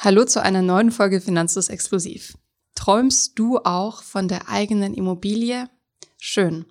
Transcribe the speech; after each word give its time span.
Hallo 0.00 0.24
zu 0.24 0.40
einer 0.40 0.62
neuen 0.62 0.92
Folge 0.92 1.20
Finanzlos 1.20 1.70
Exklusiv. 1.70 2.38
Träumst 2.76 3.36
du 3.36 3.58
auch 3.58 4.04
von 4.04 4.28
der 4.28 4.48
eigenen 4.48 4.94
Immobilie? 4.94 5.68
Schön. 6.20 6.66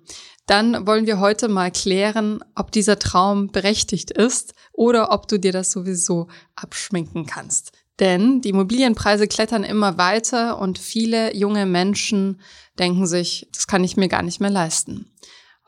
Dann 0.46 0.86
wollen 0.86 1.04
wir 1.04 1.20
heute 1.20 1.48
mal 1.48 1.70
klären, 1.70 2.42
ob 2.54 2.72
dieser 2.72 2.98
Traum 2.98 3.48
berechtigt 3.48 4.10
ist 4.10 4.54
oder 4.72 5.12
ob 5.12 5.28
du 5.28 5.38
dir 5.38 5.52
das 5.52 5.70
sowieso 5.70 6.28
abschminken 6.56 7.26
kannst. 7.26 7.72
Denn 8.00 8.40
die 8.40 8.48
Immobilienpreise 8.48 9.28
klettern 9.28 9.62
immer 9.62 9.98
weiter 9.98 10.58
und 10.58 10.78
viele 10.78 11.36
junge 11.36 11.66
Menschen 11.66 12.40
denken 12.78 13.06
sich, 13.06 13.46
das 13.52 13.66
kann 13.66 13.84
ich 13.84 13.98
mir 13.98 14.08
gar 14.08 14.22
nicht 14.22 14.40
mehr 14.40 14.48
leisten. 14.48 15.12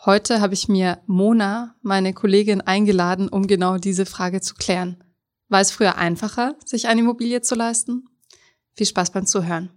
Heute 0.07 0.41
habe 0.41 0.55
ich 0.55 0.69
mir 0.69 1.03
Mona, 1.05 1.75
meine 1.83 2.15
Kollegin, 2.15 2.63
eingeladen, 2.63 3.29
um 3.29 3.47
genau 3.47 3.77
diese 3.77 4.07
Frage 4.07 4.41
zu 4.41 4.55
klären. 4.55 5.05
War 5.51 5.61
es 5.61 5.73
früher 5.73 5.99
einfacher, 5.99 6.55
sich 6.65 6.87
eine 6.87 7.01
Immobilie 7.01 7.43
zu 7.43 7.57
leisten? 7.57 8.05
Viel 8.73 8.87
Spaß 8.87 9.11
beim 9.11 9.27
Zuhören. 9.27 9.69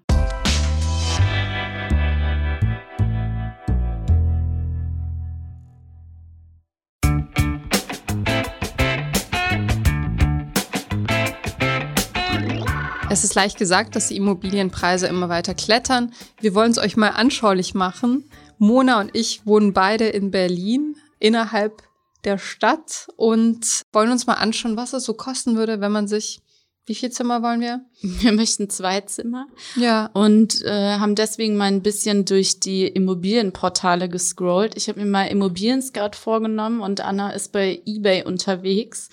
Es 13.09 13.23
ist 13.23 13.33
leicht 13.33 13.57
gesagt, 13.57 13.95
dass 13.95 14.09
die 14.09 14.17
Immobilienpreise 14.17 15.07
immer 15.07 15.29
weiter 15.29 15.55
klettern. 15.55 16.13
Wir 16.39 16.53
wollen 16.53 16.69
es 16.69 16.77
euch 16.77 16.97
mal 16.97 17.09
anschaulich 17.09 17.73
machen. 17.73 18.29
Mona 18.59 18.99
und 18.99 19.09
ich 19.15 19.47
wohnen 19.47 19.73
beide 19.73 20.05
in 20.05 20.29
Berlin 20.29 20.97
innerhalb 21.17 21.81
der 22.23 22.37
Stadt 22.37 23.07
und 23.15 23.81
wollen 23.91 24.11
uns 24.11 24.27
mal 24.27 24.35
anschauen, 24.35 24.77
was 24.77 24.93
es 24.93 25.03
so 25.03 25.13
kosten 25.13 25.55
würde, 25.55 25.81
wenn 25.81 25.91
man 25.91 26.07
sich 26.07 26.41
wie 26.85 26.95
viel 26.95 27.11
Zimmer 27.11 27.41
wollen 27.41 27.61
wir? 27.61 27.81
Wir 28.01 28.33
möchten 28.33 28.69
zwei 28.69 29.01
Zimmer. 29.01 29.47
Ja. 29.75 30.07
Und 30.13 30.61
äh, 30.63 30.97
haben 30.97 31.15
deswegen 31.15 31.55
mal 31.55 31.65
ein 31.65 31.81
bisschen 31.81 32.25
durch 32.25 32.59
die 32.59 32.85
Immobilienportale 32.85 34.09
gescrollt. 34.09 34.75
Ich 34.75 34.89
habe 34.89 34.99
mir 34.99 35.05
mal 35.05 35.27
Immobilien-Scout 35.27 36.17
vorgenommen 36.17 36.81
und 36.81 37.01
Anna 37.01 37.29
ist 37.31 37.53
bei 37.53 37.81
eBay 37.85 38.25
unterwegs. 38.25 39.09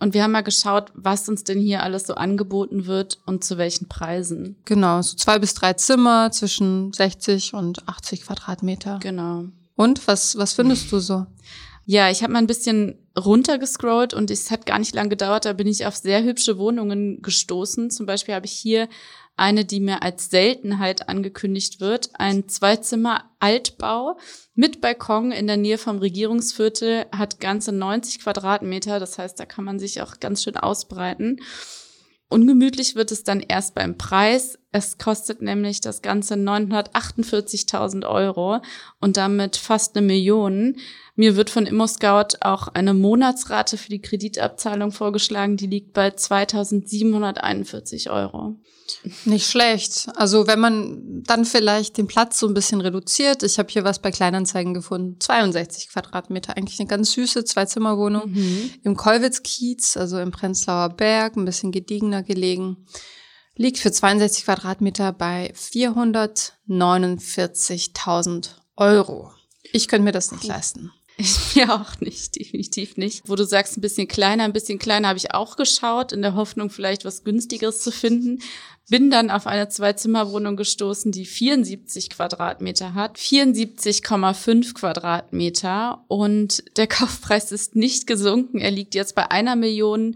Und 0.00 0.14
wir 0.14 0.22
haben 0.22 0.32
mal 0.32 0.42
geschaut, 0.42 0.92
was 0.94 1.28
uns 1.28 1.44
denn 1.44 1.58
hier 1.58 1.82
alles 1.82 2.06
so 2.06 2.14
angeboten 2.14 2.86
wird 2.86 3.18
und 3.26 3.42
zu 3.42 3.58
welchen 3.58 3.88
Preisen. 3.88 4.56
Genau, 4.64 5.02
so 5.02 5.16
zwei 5.16 5.38
bis 5.38 5.54
drei 5.54 5.72
Zimmer 5.72 6.30
zwischen 6.30 6.92
60 6.92 7.54
und 7.54 7.88
80 7.88 8.22
Quadratmeter. 8.22 9.00
Genau. 9.02 9.46
Und 9.74 10.06
was, 10.06 10.36
was 10.36 10.52
findest 10.52 10.92
du 10.92 11.00
so? 11.00 11.26
Ja, 11.90 12.10
ich 12.10 12.22
habe 12.22 12.34
mal 12.34 12.40
ein 12.40 12.46
bisschen 12.46 12.98
runtergescrollt 13.18 14.12
und 14.12 14.30
es 14.30 14.50
hat 14.50 14.66
gar 14.66 14.78
nicht 14.78 14.94
lang 14.94 15.08
gedauert, 15.08 15.46
da 15.46 15.54
bin 15.54 15.66
ich 15.66 15.86
auf 15.86 15.96
sehr 15.96 16.22
hübsche 16.22 16.58
Wohnungen 16.58 17.22
gestoßen. 17.22 17.90
Zum 17.90 18.04
Beispiel 18.04 18.34
habe 18.34 18.44
ich 18.44 18.52
hier 18.52 18.90
eine, 19.36 19.64
die 19.64 19.80
mir 19.80 20.02
als 20.02 20.28
Seltenheit 20.28 21.08
angekündigt 21.08 21.80
wird. 21.80 22.10
Ein 22.12 22.46
Zweizimmer-Altbau 22.46 24.18
mit 24.54 24.82
Balkon 24.82 25.32
in 25.32 25.46
der 25.46 25.56
Nähe 25.56 25.78
vom 25.78 25.96
Regierungsviertel, 25.96 27.06
hat 27.10 27.40
ganze 27.40 27.72
90 27.72 28.20
Quadratmeter. 28.20 29.00
Das 29.00 29.16
heißt, 29.16 29.40
da 29.40 29.46
kann 29.46 29.64
man 29.64 29.78
sich 29.78 30.02
auch 30.02 30.20
ganz 30.20 30.44
schön 30.44 30.58
ausbreiten. 30.58 31.40
Ungemütlich 32.28 32.96
wird 32.96 33.12
es 33.12 33.24
dann 33.24 33.40
erst 33.40 33.74
beim 33.74 33.96
Preis. 33.96 34.58
Es 34.70 34.98
kostet 34.98 35.40
nämlich 35.40 35.80
das 35.80 36.02
Ganze 36.02 36.34
948.000 36.34 38.06
Euro 38.06 38.60
und 39.00 39.16
damit 39.16 39.56
fast 39.56 39.96
eine 39.96 40.06
Million. 40.06 40.76
Mir 41.16 41.36
wird 41.36 41.48
von 41.48 41.64
ImmoScout 41.64 42.36
auch 42.42 42.68
eine 42.68 42.92
Monatsrate 42.92 43.78
für 43.78 43.88
die 43.88 44.02
Kreditabzahlung 44.02 44.92
vorgeschlagen, 44.92 45.56
die 45.56 45.68
liegt 45.68 45.94
bei 45.94 46.08
2.741 46.08 48.10
Euro. 48.10 48.56
Nicht 49.24 49.48
schlecht. 49.48 50.08
Also 50.16 50.46
wenn 50.46 50.60
man 50.60 51.22
dann 51.24 51.46
vielleicht 51.46 51.96
den 51.96 52.06
Platz 52.06 52.38
so 52.38 52.46
ein 52.46 52.54
bisschen 52.54 52.80
reduziert. 52.80 53.42
Ich 53.42 53.58
habe 53.58 53.70
hier 53.70 53.84
was 53.84 53.98
bei 53.98 54.10
Kleinanzeigen 54.10 54.74
gefunden. 54.74 55.16
62 55.18 55.88
Quadratmeter, 55.88 56.56
eigentlich 56.56 56.78
eine 56.78 56.88
ganz 56.88 57.12
süße 57.12 57.44
Zwei-Zimmer-Wohnung 57.44 58.30
mhm. 58.30 58.70
im 58.82 58.96
Kolwitz-Kiez, 58.96 59.96
also 59.96 60.18
im 60.18 60.30
Prenzlauer 60.30 60.90
Berg, 60.90 61.36
ein 61.36 61.44
bisschen 61.44 61.72
gediegener 61.72 62.22
gelegen. 62.22 62.76
Liegt 63.60 63.78
für 63.78 63.90
62 63.90 64.44
Quadratmeter 64.44 65.12
bei 65.12 65.52
449.000 65.52 68.50
Euro. 68.76 69.32
Ich 69.72 69.88
könnte 69.88 70.04
mir 70.04 70.12
das 70.12 70.30
nicht 70.30 70.44
leisten. 70.44 70.92
Ich 71.16 71.36
mir 71.56 71.74
auch 71.74 71.98
nicht, 71.98 72.38
definitiv 72.38 72.96
nicht. 72.96 73.28
Wo 73.28 73.34
du 73.34 73.44
sagst, 73.44 73.76
ein 73.76 73.80
bisschen 73.80 74.06
kleiner, 74.06 74.44
ein 74.44 74.52
bisschen 74.52 74.78
kleiner 74.78 75.08
habe 75.08 75.18
ich 75.18 75.34
auch 75.34 75.56
geschaut, 75.56 76.12
in 76.12 76.22
der 76.22 76.36
Hoffnung, 76.36 76.70
vielleicht 76.70 77.04
was 77.04 77.24
günstigeres 77.24 77.80
zu 77.80 77.90
finden. 77.90 78.38
Bin 78.88 79.10
dann 79.10 79.28
auf 79.28 79.48
eine 79.48 79.68
Zwei-Zimmer-Wohnung 79.68 80.56
gestoßen, 80.56 81.10
die 81.10 81.26
74 81.26 82.10
Quadratmeter 82.10 82.94
hat. 82.94 83.18
74,5 83.18 84.74
Quadratmeter. 84.74 86.04
Und 86.06 86.62
der 86.76 86.86
Kaufpreis 86.86 87.50
ist 87.50 87.74
nicht 87.74 88.06
gesunken. 88.06 88.60
Er 88.60 88.70
liegt 88.70 88.94
jetzt 88.94 89.16
bei 89.16 89.32
einer 89.32 89.56
Million 89.56 90.14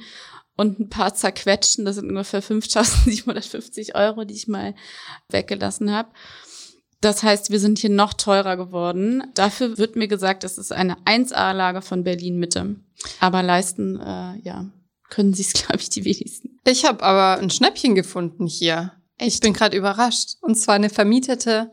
und 0.56 0.78
ein 0.78 0.88
paar 0.88 1.14
zerquetschen. 1.14 1.84
Das 1.84 1.96
sind 1.96 2.08
ungefähr 2.08 2.42
5.750 2.42 3.94
Euro, 3.94 4.24
die 4.24 4.34
ich 4.34 4.48
mal 4.48 4.74
weggelassen 5.28 5.92
habe. 5.92 6.10
Das 7.02 7.24
heißt, 7.24 7.50
wir 7.50 7.58
sind 7.58 7.80
hier 7.80 7.90
noch 7.90 8.14
teurer 8.14 8.56
geworden. 8.56 9.24
Dafür 9.34 9.76
wird 9.76 9.96
mir 9.96 10.06
gesagt, 10.06 10.44
es 10.44 10.56
ist 10.56 10.72
eine 10.72 10.94
1A-Lage 11.04 11.82
von 11.82 12.04
Berlin 12.04 12.38
Mitte. 12.38 12.76
Aber 13.18 13.42
leisten, 13.42 13.98
äh, 13.98 14.38
ja, 14.42 14.70
können 15.10 15.34
sie 15.34 15.42
es, 15.42 15.52
glaube 15.66 15.80
ich, 15.80 15.90
die 15.90 16.04
wenigsten. 16.04 16.60
Ich 16.64 16.84
habe 16.84 17.02
aber 17.02 17.42
ein 17.42 17.50
Schnäppchen 17.50 17.96
gefunden 17.96 18.46
hier. 18.46 18.92
Echt? 19.18 19.34
Ich 19.34 19.40
bin 19.40 19.52
gerade 19.52 19.76
überrascht. 19.76 20.36
Und 20.42 20.54
zwar 20.54 20.76
eine 20.76 20.90
vermietete, 20.90 21.72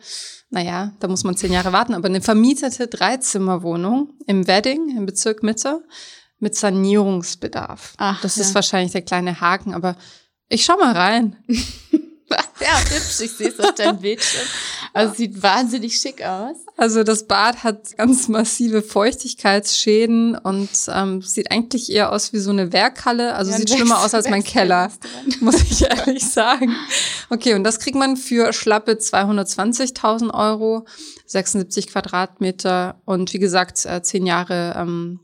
naja, 0.50 0.94
da 1.00 1.08
muss 1.08 1.24
man 1.24 1.38
zehn 1.38 1.52
Jahre 1.52 1.74
warten, 1.74 1.94
aber 1.94 2.08
eine 2.08 2.22
vermietete 2.22 2.88
Dreizimmerwohnung 2.88 4.14
im 4.26 4.48
Wedding, 4.48 4.98
im 4.98 5.06
Bezirk 5.06 5.44
Mitte, 5.44 5.84
mit 6.40 6.56
Sanierungsbedarf. 6.56 7.94
Ach, 7.98 8.22
das 8.22 8.38
ja. 8.38 8.44
ist 8.44 8.56
wahrscheinlich 8.56 8.92
der 8.92 9.02
kleine 9.02 9.42
Haken, 9.42 9.74
aber 9.74 9.96
ich 10.48 10.66
schau 10.66 10.78
mal 10.78 10.94
rein. 10.94 11.36
ja, 12.62 12.80
hübsch, 12.90 13.22
ich 13.22 13.32
sehe 13.32 13.50
es 13.50 13.60
auf 13.60 13.76
deinem 13.76 14.00
Bildschirm. 14.00 14.46
Also 14.94 15.16
sieht 15.16 15.42
wahnsinnig 15.42 16.00
schick 16.00 16.24
aus. 16.24 16.58
Also 16.78 17.04
das 17.04 17.28
Bad 17.28 17.64
hat 17.64 17.98
ganz 17.98 18.28
massive 18.28 18.82
Feuchtigkeitsschäden 18.82 20.36
und 20.36 20.70
ähm, 20.88 21.22
sieht 21.22 21.52
eigentlich 21.52 21.92
eher 21.92 22.12
aus 22.12 22.34
wie 22.34 22.40
so 22.40 22.52
eine 22.52 22.74
Werkhalle. 22.74 23.36
Also 23.36 23.52
ja, 23.52 23.58
sieht 23.58 23.70
schlimmer 23.70 24.04
aus 24.04 24.14
als 24.14 24.30
mein 24.30 24.44
Keller, 24.44 24.92
muss 25.40 25.62
ich 25.62 25.84
ehrlich 25.90 26.28
sagen. 26.28 26.76
Okay, 27.30 27.54
und 27.54 27.64
das 27.64 27.80
kriegt 27.80 27.98
man 27.98 28.18
für 28.18 28.54
schlappe 28.54 28.94
220.000 28.94 30.34
Euro, 30.34 30.86
76 31.26 31.88
Quadratmeter 31.88 33.02
und 33.06 33.34
wie 33.34 33.40
gesagt 33.40 33.86
äh, 33.86 34.02
zehn 34.02 34.26
Jahre 34.26 34.76
ähm, 34.78 35.20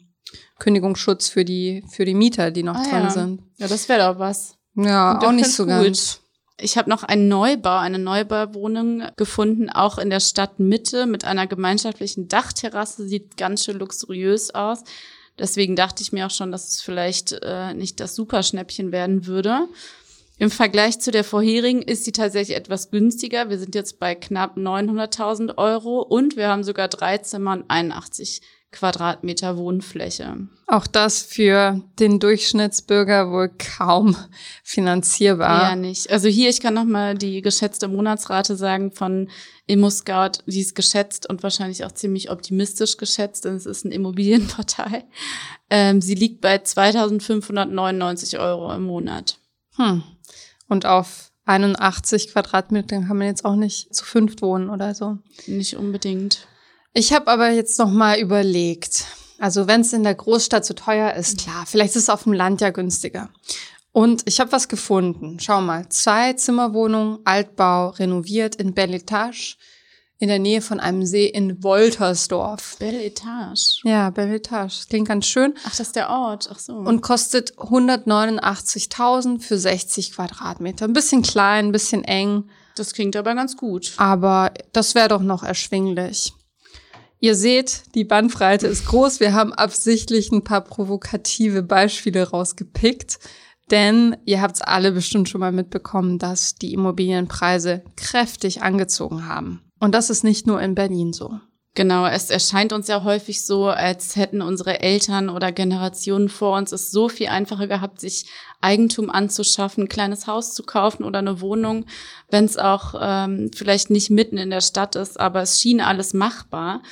Kündigungsschutz 0.60 1.28
für 1.28 1.46
die 1.46 1.84
für 1.92 2.06
die 2.06 2.14
Mieter, 2.14 2.52
die 2.52 2.64
noch 2.64 2.76
ah, 2.76 2.84
drin 2.84 3.04
ja. 3.04 3.10
sind. 3.10 3.42
Ja, 3.58 3.68
das 3.68 3.90
wäre 3.90 4.14
doch 4.14 4.20
was. 4.20 4.56
Ja, 4.76 5.20
auch 5.20 5.32
nicht 5.32 5.52
so 5.52 5.64
gut. 5.64 5.72
ganz. 5.72 6.22
Ich 6.58 6.78
habe 6.78 6.90
noch 6.90 7.04
einen 7.04 7.28
Neubau, 7.28 7.78
eine 7.78 8.00
Neubauwohnung 8.00 9.04
gefunden, 9.18 9.70
auch 9.70 9.98
in 9.98 10.10
der 10.10 10.22
Stadtmitte 10.22 11.06
mit 11.06 11.26
einer 11.26 11.48
gemeinschaftlichen 11.48 12.30
Dachterrasse. 12.30 13.08
Sieht 13.08 13.36
ganz 13.36 13.66
schön 13.66 13.78
luxuriös 13.78 14.56
aus. 14.56 14.84
Deswegen 15.38 15.76
dachte 15.76 16.02
ich 16.02 16.14
mir 16.14 16.28
auch 16.28 16.32
schon, 16.32 16.54
dass 16.54 16.70
es 16.70 16.82
vielleicht 16.82 17.34
äh, 17.42 17.74
nicht 17.74 18.00
das 18.00 18.16
Superschnäppchen 18.16 18.94
werden 18.94 19.26
würde. 19.26 19.68
Im 20.38 20.50
Vergleich 20.50 21.00
zu 21.00 21.12
der 21.12 21.24
vorherigen 21.24 21.82
ist 21.82 22.06
sie 22.06 22.12
tatsächlich 22.14 22.58
etwas 22.58 22.90
günstiger. 22.90 23.50
Wir 23.50 23.58
sind 23.58 23.76
jetzt 23.76 24.00
bei 24.00 24.16
knapp 24.16 24.58
900.000 24.58 25.58
Euro 25.58 26.02
und 26.02 26.38
wir 26.38 26.50
haben 26.50 26.64
sogar 26.64 26.88
drei 26.88 27.18
Zimmer 27.18 27.54
und 27.54 27.66
81 27.70 28.42
Quadratmeter 28.75 29.58
Wohnfläche. 29.58 30.47
Auch 30.68 30.86
das 30.86 31.22
für 31.22 31.81
den 32.00 32.19
Durchschnittsbürger 32.19 33.31
wohl 33.31 33.50
kaum 33.78 34.16
finanzierbar. 34.63 35.69
Ja, 35.69 35.75
nicht. 35.75 36.09
Also 36.12 36.28
hier, 36.28 36.50
ich 36.50 36.59
kann 36.59 36.74
noch 36.74 36.86
mal 36.86 37.16
die 37.16 37.42
geschätzte 37.42 37.88
Monatsrate 37.88 38.56
sagen 38.56 38.92
von 38.92 39.30
ImmoScout. 39.68 40.44
Die 40.45 40.60
ist 40.60 40.75
geschätzt 40.75 41.30
und 41.30 41.42
wahrscheinlich 41.42 41.86
auch 41.86 41.92
ziemlich 41.92 42.30
optimistisch 42.31 42.98
geschätzt, 42.98 43.45
denn 43.45 43.56
es 43.56 43.66
ist 43.66 43.86
ein 43.86 43.92
Immobilienportal. 43.92 45.04
Ähm, 45.72 46.00
sie 46.00 46.13
liegt 46.13 46.42
bei 46.42 46.57
2.599 46.57 48.39
Euro 48.39 48.72
im 48.72 48.83
Monat. 48.83 49.39
Hm. 49.77 50.04
Und 50.68 50.86
auf 50.86 51.31
81 51.45 52.33
Quadratmetern 52.33 53.07
kann 53.07 53.18
man 53.18 53.25
jetzt 53.25 53.45
auch 53.45 53.56
nicht 53.56 53.92
zu 53.94 54.06
fünft 54.06 54.44
wohnen 54.44 54.69
oder 54.69 54.94
so. 54.94 55.18
Nicht 55.48 55.75
unbedingt. 55.75 56.48
Ich 56.97 57.12
habe 57.12 57.30
aber 57.30 57.50
jetzt 57.50 57.77
noch 57.77 57.92
mal 57.92 58.18
überlegt. 58.18 59.03
Also 59.38 59.68
wenn 59.68 59.81
es 59.81 59.92
in 59.92 60.03
der 60.03 60.15
Großstadt 60.15 60.63
zu 60.63 60.74
teuer 60.74 61.13
ist, 61.13 61.39
klar, 61.39 61.65
vielleicht 61.68 61.97
ist 61.97 62.03
es 62.03 62.09
auf 62.09 62.24
dem 62.24 62.31
Land 62.31 62.62
ja 62.62 62.69
günstiger. 62.69 63.30
Und 63.92 64.21
ich 64.25 64.39
habe 64.39 64.53
was 64.53 64.69
gefunden. 64.69 65.38
Schau 65.42 65.59
mal, 65.59 65.89
zwei 65.89 66.31
Zimmerwohnungen, 66.33 67.19
Altbau, 67.25 67.89
renoviert 67.89 68.56
in 68.56 68.74
Belle 68.74 69.01
in 70.19 70.30
der 70.30 70.39
Nähe 70.39 70.62
von 70.62 70.80
einem 70.80 71.06
See 71.06 71.25
in 71.25 71.62
Woltersdorf. 71.62 72.77
Belle 72.80 73.03
Etage. 73.03 73.81
Ja, 73.83 74.09
Belle 74.09 74.36
Etage. 74.36 74.88
Klingt 74.88 75.09
ganz 75.09 75.25
schön. 75.25 75.53
Ach, 75.65 75.71
das 75.71 75.81
ist 75.81 75.98
der 75.98 76.09
Ort. 76.09 76.48
Ach 76.50 76.59
so. 76.59 76.75
Und 76.75 77.01
kostet 77.01 77.57
189.000 77.57 79.41
für 79.41 79.57
60 79.57 80.13
Quadratmeter. 80.13 80.86
Ein 80.86 80.94
bisschen 80.94 81.24
klein, 81.24 81.65
ein 81.65 81.71
bisschen 81.74 82.06
eng. 82.06 82.50
Das 82.77 82.94
klingt 82.94 83.18
aber 83.18 83.36
ganz 83.36 83.57
gut. 83.57 83.91
Aber 83.98 84.53
das 84.71 84.95
wäre 84.95 85.09
doch 85.09 85.21
noch 85.21 85.44
erschwinglich. 85.44 86.33
Ihr 87.25 87.33
seht, 87.33 87.95
die 87.95 88.04
Bandbreite 88.04 88.68
ist 88.68 88.86
groß. 88.86 89.19
Wir 89.19 89.33
haben 89.33 89.51
absichtlich 89.51 90.31
ein 90.31 90.44
paar 90.44 90.62
provokative 90.62 91.63
Beispiele 91.63 92.30
rausgepickt. 92.30 93.18
Denn 93.72 94.16
ihr 94.25 94.44
habt 94.44 94.57
es 94.57 94.62
alle 94.62 94.92
bestimmt 94.92 95.27
schon 95.27 95.42
mal 95.42 95.51
mitbekommen, 95.51 96.19
dass 96.19 96.54
die 96.54 96.72
Immobilienpreise 96.72 97.83
kräftig 97.98 98.62
angezogen 98.62 99.25
haben. 99.25 99.63
Und 99.80 99.95
das 99.95 100.12
ist 100.12 100.24
nicht 100.24 100.45
nur 100.45 100.62
in 100.62 100.75
Berlin 100.75 101.13
so. 101.13 101.39
Genau, 101.74 102.06
es 102.06 102.30
erscheint 102.30 102.72
uns 102.74 102.88
ja 102.88 103.04
häufig 103.04 103.44
so, 103.44 103.66
als 103.69 104.16
hätten 104.16 104.44
unsere 104.44 104.81
Eltern 104.81 105.30
oder 105.30 105.51
Generationen 105.51 106.30
vor 106.30 106.56
uns 106.56 106.72
es 106.74 106.92
so 106.92 107.10
viel 107.10 107.27
einfacher 107.27 107.66
gehabt, 107.66 108.00
sich 108.00 108.27
Eigentum 108.62 109.10
anzuschaffen, 109.10 109.86
ein 109.86 109.89
kleines 109.89 110.27
Haus 110.27 110.54
zu 110.54 110.62
kaufen 110.62 111.04
oder 111.04 111.19
eine 111.19 111.42
Wohnung, 111.42 111.88
wenn 112.30 112.45
es 112.45 112.56
auch 112.56 112.94
ähm, 113.01 113.50
vielleicht 113.54 113.89
nicht 113.89 114.12
mitten 114.12 114.38
in 114.38 114.51
der 114.51 114.62
Stadt 114.62 114.95
ist, 114.95 115.19
aber 115.19 115.42
es 115.42 115.60
schien 115.60 115.81
alles 115.81 116.13
machbar. 116.13 116.83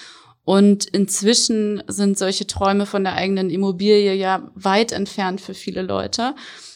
Und 0.45 0.85
inzwischen 0.85 1.83
sind 1.87 2.17
solche 2.17 2.45
Träume 2.47 2.85
von 2.85 3.03
der 3.03 3.13
eigenen 3.13 3.49
Immobilie 3.49 4.13
ja 4.13 4.51
weit 4.55 4.91
entfernt 4.91 5.39
für 5.39 5.53
viele 5.53 5.81
Leute. 5.81 6.35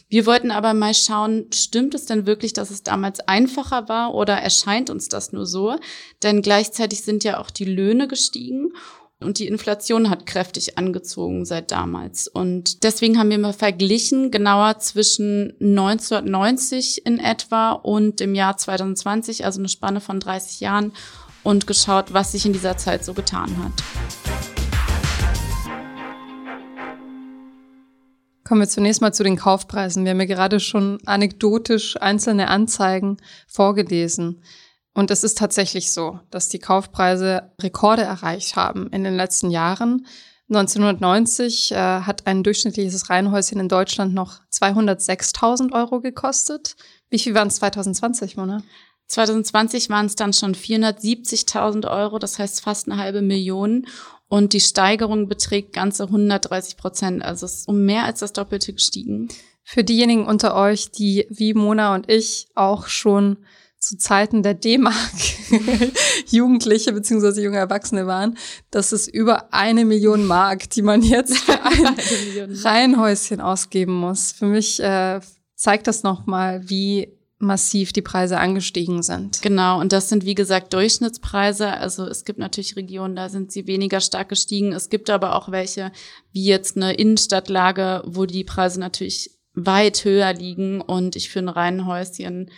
Wir 0.10 0.25
wollten 0.25 0.52
aber 0.52 0.74
mal 0.74 0.94
schauen, 0.94 1.48
stimmt 1.54 1.94
es 1.94 2.06
denn 2.06 2.25
wirklich, 2.25 2.54
dass 2.54 2.72
es 2.72 2.81
damals 2.81 3.19
einfacher 3.22 3.90
war 3.90 4.16
oder 4.16 4.36
erscheint 4.36 4.90
uns 4.90 5.10
das 5.10 5.34
nur 5.34 5.46
so? 5.46 5.75
Denn 6.24 6.42
gleichzeitig 6.42 7.02
sind 7.04 7.25
ja 7.25 7.40
auch 7.40 7.52
die 7.52 7.66
Löhne 7.66 8.08
gestiegen 8.08 8.72
und 9.19 9.40
die 9.40 9.48
Inflation 9.48 10.10
hat 10.10 10.25
kräftig 10.25 10.78
angezogen 10.78 11.44
seit 11.44 11.72
damals. 11.72 12.30
Und 12.30 12.84
deswegen 12.84 13.19
haben 13.19 13.31
wir 13.31 13.40
mal 13.40 13.52
verglichen, 13.52 14.31
genauer 14.31 14.80
zwischen 14.80 15.56
1990 15.60 17.06
in 17.06 17.19
etwa 17.19 17.72
und 17.72 18.22
dem 18.22 18.34
Jahr 18.34 18.56
2020, 18.56 19.44
also 19.44 19.60
eine 19.60 19.69
Spanne 19.69 20.00
von 20.00 20.22
30 20.22 20.62
Jahren 20.62 20.94
und 21.47 21.65
geschaut, 21.65 22.13
was 22.13 22.33
sich 22.33 22.45
in 22.45 22.51
dieser 22.51 22.75
Zeit 22.75 23.05
so 23.05 23.13
getan 23.13 23.49
hat. 23.63 23.71
Kommen 28.44 28.59
wir 28.59 28.67
zunächst 28.67 29.01
mal 29.01 29.13
zu 29.13 29.23
den 29.23 29.38
Kaufpreisen. 29.38 30.03
Wir 30.03 30.11
haben 30.11 30.19
ja 30.19 30.25
gerade 30.25 30.59
schon 30.59 30.99
anekdotisch 31.05 31.95
einzelne 32.01 32.49
Anzeigen 32.49 33.15
vorgelesen. 33.47 34.41
Und 34.94 35.09
es 35.09 35.23
ist 35.23 35.38
tatsächlich 35.38 35.94
so, 35.94 36.19
dass 36.31 36.49
die 36.49 36.59
Kaufpreise 36.59 37.53
Rekorde 37.61 38.01
erreicht 38.01 38.57
haben 38.57 38.89
in 38.91 39.05
den 39.05 39.15
letzten 39.15 39.49
Jahren. 39.49 40.05
1990 40.49 41.71
äh, 41.71 41.75
hat 41.75 42.27
ein 42.27 42.44
durchschnittliches 42.44 43.09
Reihenhäuschen 43.09 43.59
in 43.59 43.69
Deutschland 43.69 44.13
noch 44.13 44.41
206.000 44.51 45.71
Euro 45.73 46.01
gekostet. 46.01 46.75
Wie 47.09 47.19
viel 47.19 47.35
waren 47.35 47.47
es 47.47 47.55
2020, 47.55 48.35
Mona? 48.35 48.63
2020 49.07 49.89
waren 49.89 50.06
es 50.06 50.15
dann 50.15 50.33
schon 50.33 50.54
470.000 50.54 51.89
Euro, 51.89 52.19
das 52.19 52.39
heißt 52.39 52.62
fast 52.62 52.89
eine 52.89 53.01
halbe 53.01 53.21
Million. 53.21 53.88
Und 54.30 54.51
die 54.51 54.59
Steigerung 54.59 55.30
beträgt 55.30 55.74
ganze 55.74 56.04
130 56.04 56.75
Prozent. 56.75 57.24
Also 57.24 57.45
es 57.45 57.59
ist 57.59 57.68
um 57.68 57.86
mehr 57.86 58.04
als 58.04 58.19
das 58.19 58.33
Doppelte 58.33 58.74
gestiegen. 58.74 59.30
Für 59.63 59.83
diejenigen 59.83 60.25
unter 60.25 60.56
euch, 60.56 60.92
die 60.92 61.25
wie 61.30 61.54
Mona 61.54 61.95
und 61.95 62.09
ich 62.09 62.48
auch 62.56 62.88
schon 62.88 63.38
zu 63.80 63.98
Zeiten 63.98 64.44
der 64.44 64.54
D-Mark 64.54 64.95
Jugendliche 66.30 66.92
bzw. 66.94 67.42
junge 67.42 67.57
Erwachsene 67.57 68.07
waren, 68.07 68.38
das 68.71 68.92
ist 68.92 69.07
über 69.07 69.54
eine 69.54 69.86
Million 69.86 70.25
Mark, 70.25 70.69
die 70.71 70.81
man 70.81 71.04
jetzt 71.04 71.38
für 71.38 71.63
ein 71.63 71.95
Reihenhäuschen 72.51 73.39
ausgeben 73.39 73.94
muss. 73.94 74.31
Für 74.31 74.45
mich 74.45 74.81
äh, 74.81 75.21
zeigt 75.56 75.88
das 75.88 76.04
nochmal, 76.04 76.69
wie 76.69 77.17
massiv 77.39 77.94
die 77.94 78.01
Preise 78.01 78.39
angestiegen 78.39 79.04
sind. 79.04 79.42
Genau, 79.42 79.80
und 79.80 79.94
das 79.94 80.10
sind 80.10 80.25
wie 80.25 80.36
gesagt 80.36 80.74
Durchschnittspreise. 80.74 81.72
Also 81.72 82.06
es 82.06 82.25
gibt 82.25 82.39
natürlich 82.39 82.75
Regionen, 82.75 83.16
da 83.16 83.30
sind 83.30 83.51
sie 83.51 83.68
weniger 83.68 84.01
stark 84.01 84.30
gestiegen. 84.30 84.74
Es 84.74 84.89
gibt 84.89 85.10
aber 85.10 85.36
auch 85.36 85.51
welche, 85.51 85.92
wie 86.31 86.45
jetzt 86.45 86.78
eine 86.78 86.94
Innenstadtlage, 86.94 88.04
wo 88.06 88.25
die 88.25 88.44
Preise 88.44 88.80
natürlich 88.80 89.31
weit 89.54 90.04
höher 90.04 90.34
liegen 90.34 90.81
und 90.81 91.16
ich 91.16 91.30
für 91.30 91.39
ein 91.39 91.50
Reihenhäuschen 91.50 92.50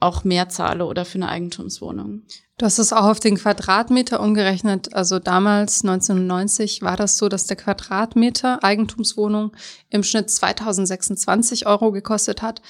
auch 0.00 0.24
mehr 0.24 0.48
zahle 0.48 0.84
oder 0.86 1.04
für 1.04 1.16
eine 1.16 1.28
Eigentumswohnung. 1.28 2.22
Du 2.58 2.66
hast 2.66 2.78
es 2.78 2.92
auch 2.92 3.06
auf 3.06 3.20
den 3.20 3.36
Quadratmeter 3.36 4.20
umgerechnet. 4.20 4.94
Also 4.94 5.18
damals, 5.18 5.82
1990, 5.82 6.82
war 6.82 6.96
das 6.96 7.18
so, 7.18 7.28
dass 7.28 7.46
der 7.46 7.56
Quadratmeter 7.56 8.62
Eigentumswohnung 8.62 9.52
im 9.88 10.02
Schnitt 10.02 10.30
2026 10.30 11.66
Euro 11.66 11.90
gekostet 11.90 12.42
hat. 12.42 12.62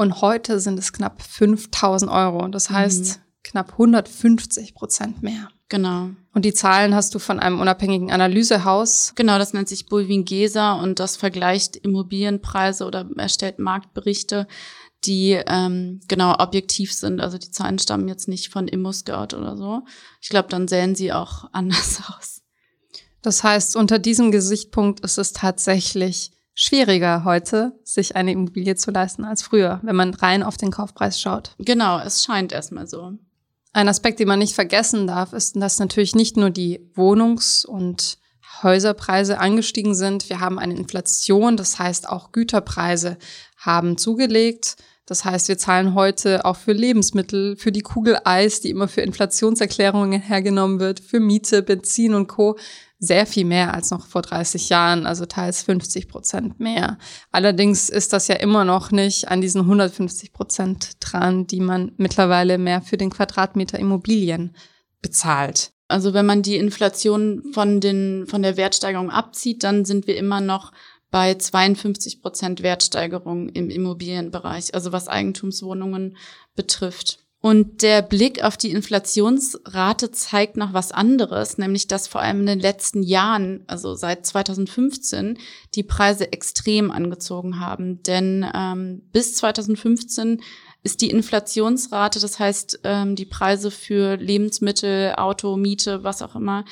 Und 0.00 0.22
heute 0.22 0.60
sind 0.60 0.78
es 0.78 0.94
knapp 0.94 1.20
5000 1.20 2.10
Euro. 2.10 2.48
Das 2.48 2.70
heißt, 2.70 3.04
mhm. 3.04 3.22
knapp 3.44 3.72
150 3.72 4.74
Prozent 4.74 5.22
mehr. 5.22 5.50
Genau. 5.68 6.08
Und 6.32 6.46
die 6.46 6.54
Zahlen 6.54 6.94
hast 6.94 7.14
du 7.14 7.18
von 7.18 7.38
einem 7.38 7.60
unabhängigen 7.60 8.10
Analysehaus. 8.10 9.12
Genau, 9.14 9.36
das 9.36 9.52
nennt 9.52 9.68
sich 9.68 9.90
Bulwingesa 9.90 10.72
und 10.72 11.00
das 11.00 11.18
vergleicht 11.18 11.76
Immobilienpreise 11.76 12.86
oder 12.86 13.10
erstellt 13.18 13.58
Marktberichte, 13.58 14.46
die 15.04 15.32
ähm, 15.32 16.00
genau 16.08 16.34
objektiv 16.38 16.94
sind. 16.94 17.20
Also 17.20 17.36
die 17.36 17.50
Zahlen 17.50 17.78
stammen 17.78 18.08
jetzt 18.08 18.26
nicht 18.26 18.48
von 18.48 18.68
ImmoScout 18.68 19.36
oder 19.36 19.58
so. 19.58 19.82
Ich 20.22 20.30
glaube, 20.30 20.48
dann 20.48 20.66
sehen 20.66 20.94
sie 20.94 21.12
auch 21.12 21.44
anders 21.52 22.00
aus. 22.08 22.40
Das 23.20 23.44
heißt, 23.44 23.76
unter 23.76 23.98
diesem 23.98 24.32
Gesichtspunkt 24.32 25.00
ist 25.00 25.18
es 25.18 25.34
tatsächlich 25.34 26.30
schwieriger 26.54 27.24
heute, 27.24 27.78
sich 27.84 28.16
eine 28.16 28.32
Immobilie 28.32 28.76
zu 28.76 28.90
leisten 28.90 29.24
als 29.24 29.42
früher, 29.42 29.80
wenn 29.82 29.96
man 29.96 30.14
rein 30.14 30.42
auf 30.42 30.56
den 30.56 30.70
Kaufpreis 30.70 31.20
schaut. 31.20 31.54
Genau, 31.58 31.98
es 32.00 32.24
scheint 32.24 32.52
erstmal 32.52 32.86
so. 32.86 33.12
Ein 33.72 33.88
Aspekt, 33.88 34.18
den 34.18 34.28
man 34.28 34.40
nicht 34.40 34.54
vergessen 34.54 35.06
darf, 35.06 35.32
ist, 35.32 35.56
dass 35.56 35.78
natürlich 35.78 36.14
nicht 36.14 36.36
nur 36.36 36.50
die 36.50 36.90
Wohnungs- 36.94 37.64
und 37.64 38.18
Häuserpreise 38.62 39.38
angestiegen 39.38 39.94
sind. 39.94 40.28
Wir 40.28 40.40
haben 40.40 40.58
eine 40.58 40.74
Inflation, 40.74 41.56
das 41.56 41.78
heißt 41.78 42.08
auch 42.08 42.32
Güterpreise 42.32 43.16
haben 43.56 43.96
zugelegt. 43.96 44.76
Das 45.10 45.24
heißt, 45.24 45.48
wir 45.48 45.58
zahlen 45.58 45.94
heute 45.96 46.44
auch 46.44 46.54
für 46.54 46.70
Lebensmittel, 46.70 47.56
für 47.56 47.72
die 47.72 47.80
Kugel 47.80 48.18
Eis, 48.24 48.60
die 48.60 48.70
immer 48.70 48.86
für 48.86 49.00
Inflationserklärungen 49.00 50.20
hergenommen 50.20 50.78
wird, 50.78 51.00
für 51.00 51.18
Miete, 51.18 51.64
Benzin 51.64 52.14
und 52.14 52.28
Co 52.28 52.56
sehr 53.00 53.26
viel 53.26 53.44
mehr 53.44 53.74
als 53.74 53.90
noch 53.90 54.06
vor 54.06 54.22
30 54.22 54.68
Jahren, 54.68 55.06
also 55.06 55.26
teils 55.26 55.64
50 55.64 56.06
Prozent 56.06 56.60
mehr. 56.60 56.96
Allerdings 57.32 57.88
ist 57.90 58.12
das 58.12 58.28
ja 58.28 58.36
immer 58.36 58.64
noch 58.64 58.92
nicht 58.92 59.26
an 59.26 59.40
diesen 59.40 59.62
150 59.62 60.32
Prozent 60.32 60.92
dran, 61.00 61.44
die 61.48 61.60
man 61.60 61.90
mittlerweile 61.96 62.56
mehr 62.56 62.80
für 62.80 62.96
den 62.96 63.10
Quadratmeter 63.10 63.80
Immobilien 63.80 64.54
bezahlt. 65.02 65.72
Also 65.88 66.14
wenn 66.14 66.26
man 66.26 66.42
die 66.42 66.54
Inflation 66.54 67.42
von 67.52 67.80
den, 67.80 68.28
von 68.28 68.42
der 68.42 68.56
Wertsteigerung 68.56 69.10
abzieht, 69.10 69.64
dann 69.64 69.84
sind 69.84 70.06
wir 70.06 70.16
immer 70.16 70.40
noch 70.40 70.70
bei 71.10 71.34
52 71.34 72.22
Prozent 72.22 72.62
Wertsteigerung 72.62 73.48
im 73.48 73.70
Immobilienbereich, 73.70 74.74
also 74.74 74.92
was 74.92 75.08
Eigentumswohnungen 75.08 76.16
betrifft. 76.54 77.18
Und 77.42 77.80
der 77.80 78.02
Blick 78.02 78.44
auf 78.44 78.58
die 78.58 78.70
Inflationsrate 78.70 80.10
zeigt 80.10 80.58
noch 80.58 80.74
was 80.74 80.92
anderes, 80.92 81.56
nämlich 81.56 81.88
dass 81.88 82.06
vor 82.06 82.20
allem 82.20 82.40
in 82.40 82.46
den 82.46 82.60
letzten 82.60 83.02
Jahren, 83.02 83.64
also 83.66 83.94
seit 83.94 84.26
2015, 84.26 85.38
die 85.74 85.82
Preise 85.82 86.32
extrem 86.32 86.90
angezogen 86.90 87.58
haben. 87.58 88.02
Denn 88.02 88.46
ähm, 88.54 89.02
bis 89.12 89.36
2015 89.36 90.42
ist 90.82 91.00
die 91.00 91.08
Inflationsrate, 91.08 92.20
das 92.20 92.38
heißt 92.38 92.80
ähm, 92.84 93.16
die 93.16 93.24
Preise 93.24 93.70
für 93.70 94.16
Lebensmittel, 94.16 95.14
Auto, 95.16 95.56
Miete, 95.56 96.04
was 96.04 96.20
auch 96.20 96.36
immer, 96.36 96.66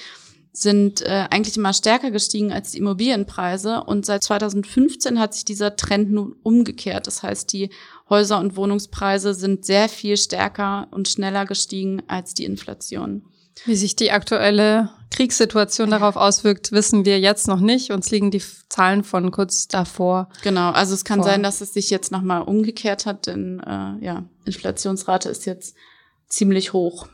sind 0.61 1.03
äh, 1.03 1.27
eigentlich 1.31 1.57
immer 1.57 1.73
stärker 1.73 2.11
gestiegen 2.11 2.53
als 2.53 2.73
die 2.73 2.79
Immobilienpreise. 2.79 3.85
Und 3.85 4.07
seit 4.07 4.23
2015 4.23 5.19
hat 5.19 5.35
sich 5.35 5.45
dieser 5.45 5.77
Trend 5.77 6.11
nun 6.11 6.37
umgekehrt. 6.43 7.07
Das 7.07 7.23
heißt, 7.23 7.53
die 7.53 7.71
Häuser- 8.09 8.39
und 8.39 8.57
Wohnungspreise 8.57 9.35
sind 9.35 9.65
sehr 9.65 9.89
viel 9.89 10.17
stärker 10.17 10.89
und 10.91 11.09
schneller 11.09 11.47
gestiegen 11.47 12.03
als 12.09 12.35
die 12.35 12.45
Inflation. 12.45 13.23
Wie 13.65 13.77
sich 13.77 13.97
die 13.97 14.13
aktuelle 14.13 14.91
Kriegssituation 15.11 15.91
darauf 15.91 16.17
auswirkt, 16.17 16.73
wissen 16.73 17.05
wir 17.05 17.19
jetzt 17.19 17.49
noch 17.49 17.61
nicht. 17.61 17.91
Uns 17.91 18.11
liegen 18.11 18.31
die 18.31 18.43
Zahlen 18.69 19.05
von 19.05 19.31
kurz 19.31 19.69
davor. 19.69 20.29
Genau, 20.43 20.71
also 20.71 20.95
es 20.95 21.05
kann 21.05 21.21
vor. 21.21 21.29
sein, 21.29 21.43
dass 21.43 21.61
es 21.61 21.73
sich 21.73 21.91
jetzt 21.91 22.13
nochmal 22.13 22.43
umgekehrt 22.43 23.07
hat, 23.07 23.27
denn 23.27 23.61
äh, 23.61 24.05
ja, 24.05 24.25
Inflationsrate 24.45 25.29
ist 25.29 25.47
jetzt 25.47 25.75
ziemlich 26.29 26.73
hoch. 26.73 27.09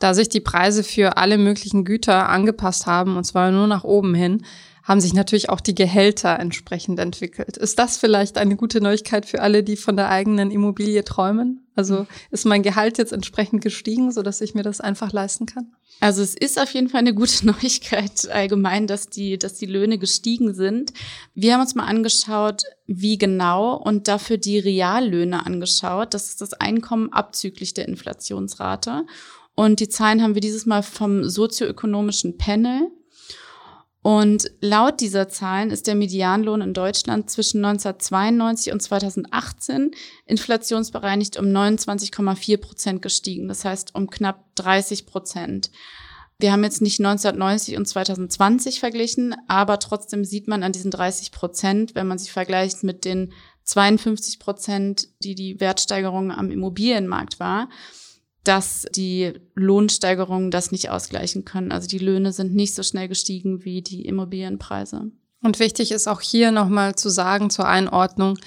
Da 0.00 0.14
sich 0.14 0.28
die 0.28 0.40
Preise 0.40 0.82
für 0.82 1.16
alle 1.16 1.38
möglichen 1.38 1.84
Güter 1.84 2.28
angepasst 2.28 2.86
haben, 2.86 3.16
und 3.16 3.24
zwar 3.24 3.52
nur 3.52 3.68
nach 3.68 3.84
oben 3.84 4.14
hin, 4.14 4.44
haben 4.82 5.00
sich 5.00 5.12
natürlich 5.14 5.50
auch 5.50 5.60
die 5.60 5.74
Gehälter 5.74 6.40
entsprechend 6.40 6.98
entwickelt. 6.98 7.56
Ist 7.56 7.78
das 7.78 7.96
vielleicht 7.96 8.38
eine 8.38 8.56
gute 8.56 8.80
Neuigkeit 8.80 9.26
für 9.26 9.40
alle, 9.40 9.62
die 9.62 9.76
von 9.76 9.96
der 9.96 10.08
eigenen 10.08 10.50
Immobilie 10.50 11.04
träumen? 11.04 11.66
Also 11.76 12.06
ist 12.30 12.44
mein 12.44 12.62
Gehalt 12.62 12.98
jetzt 12.98 13.12
entsprechend 13.12 13.62
gestiegen, 13.62 14.10
so 14.10 14.22
dass 14.22 14.40
ich 14.40 14.54
mir 14.54 14.62
das 14.62 14.80
einfach 14.80 15.12
leisten 15.12 15.46
kann? 15.46 15.70
Also 16.00 16.22
es 16.22 16.34
ist 16.34 16.58
auf 16.58 16.72
jeden 16.72 16.88
Fall 16.88 17.00
eine 17.00 17.14
gute 17.14 17.46
Neuigkeit 17.46 18.28
allgemein, 18.30 18.86
dass 18.86 19.08
die, 19.08 19.38
dass 19.38 19.54
die 19.54 19.66
Löhne 19.66 19.98
gestiegen 19.98 20.54
sind. 20.54 20.92
Wir 21.34 21.52
haben 21.54 21.60
uns 21.60 21.74
mal 21.74 21.86
angeschaut, 21.86 22.62
wie 22.86 23.18
genau 23.18 23.76
und 23.76 24.08
dafür 24.08 24.38
die 24.38 24.58
Reallöhne 24.58 25.44
angeschaut. 25.44 26.14
Das 26.14 26.30
ist 26.30 26.40
das 26.40 26.54
Einkommen 26.54 27.12
abzüglich 27.12 27.74
der 27.74 27.86
Inflationsrate. 27.86 29.04
Und 29.60 29.80
die 29.80 29.90
Zahlen 29.90 30.22
haben 30.22 30.34
wir 30.34 30.40
dieses 30.40 30.64
Mal 30.64 30.82
vom 30.82 31.28
sozioökonomischen 31.28 32.38
Panel. 32.38 32.90
Und 34.00 34.50
laut 34.62 35.02
dieser 35.02 35.28
Zahlen 35.28 35.70
ist 35.70 35.86
der 35.86 35.96
Medianlohn 35.96 36.62
in 36.62 36.72
Deutschland 36.72 37.28
zwischen 37.28 37.62
1992 37.62 38.72
und 38.72 38.80
2018 38.80 39.90
inflationsbereinigt 40.24 41.38
um 41.38 41.44
29,4 41.44 42.56
Prozent 42.56 43.02
gestiegen. 43.02 43.48
Das 43.48 43.66
heißt 43.66 43.94
um 43.94 44.08
knapp 44.08 44.46
30 44.54 45.04
Prozent. 45.04 45.70
Wir 46.38 46.52
haben 46.52 46.64
jetzt 46.64 46.80
nicht 46.80 46.98
1990 46.98 47.76
und 47.76 47.86
2020 47.86 48.80
verglichen, 48.80 49.36
aber 49.46 49.78
trotzdem 49.78 50.24
sieht 50.24 50.48
man 50.48 50.62
an 50.62 50.72
diesen 50.72 50.90
30 50.90 51.32
Prozent, 51.32 51.94
wenn 51.94 52.06
man 52.06 52.16
sich 52.16 52.32
vergleicht 52.32 52.82
mit 52.82 53.04
den 53.04 53.34
52 53.64 54.38
Prozent, 54.38 55.08
die 55.22 55.34
die 55.34 55.60
Wertsteigerung 55.60 56.32
am 56.32 56.50
Immobilienmarkt 56.50 57.38
war, 57.38 57.68
dass 58.44 58.86
die 58.94 59.32
Lohnsteigerungen 59.54 60.50
das 60.50 60.72
nicht 60.72 60.90
ausgleichen 60.90 61.44
können. 61.44 61.72
Also 61.72 61.88
die 61.88 61.98
Löhne 61.98 62.32
sind 62.32 62.54
nicht 62.54 62.74
so 62.74 62.82
schnell 62.82 63.08
gestiegen 63.08 63.64
wie 63.64 63.82
die 63.82 64.06
Immobilienpreise. 64.06 65.10
Und 65.42 65.58
wichtig 65.58 65.92
ist 65.92 66.08
auch 66.08 66.20
hier 66.20 66.50
nochmal 66.50 66.94
zu 66.96 67.08
sagen 67.08 67.50
zur 67.50 67.66
Einordnung, 67.66 68.38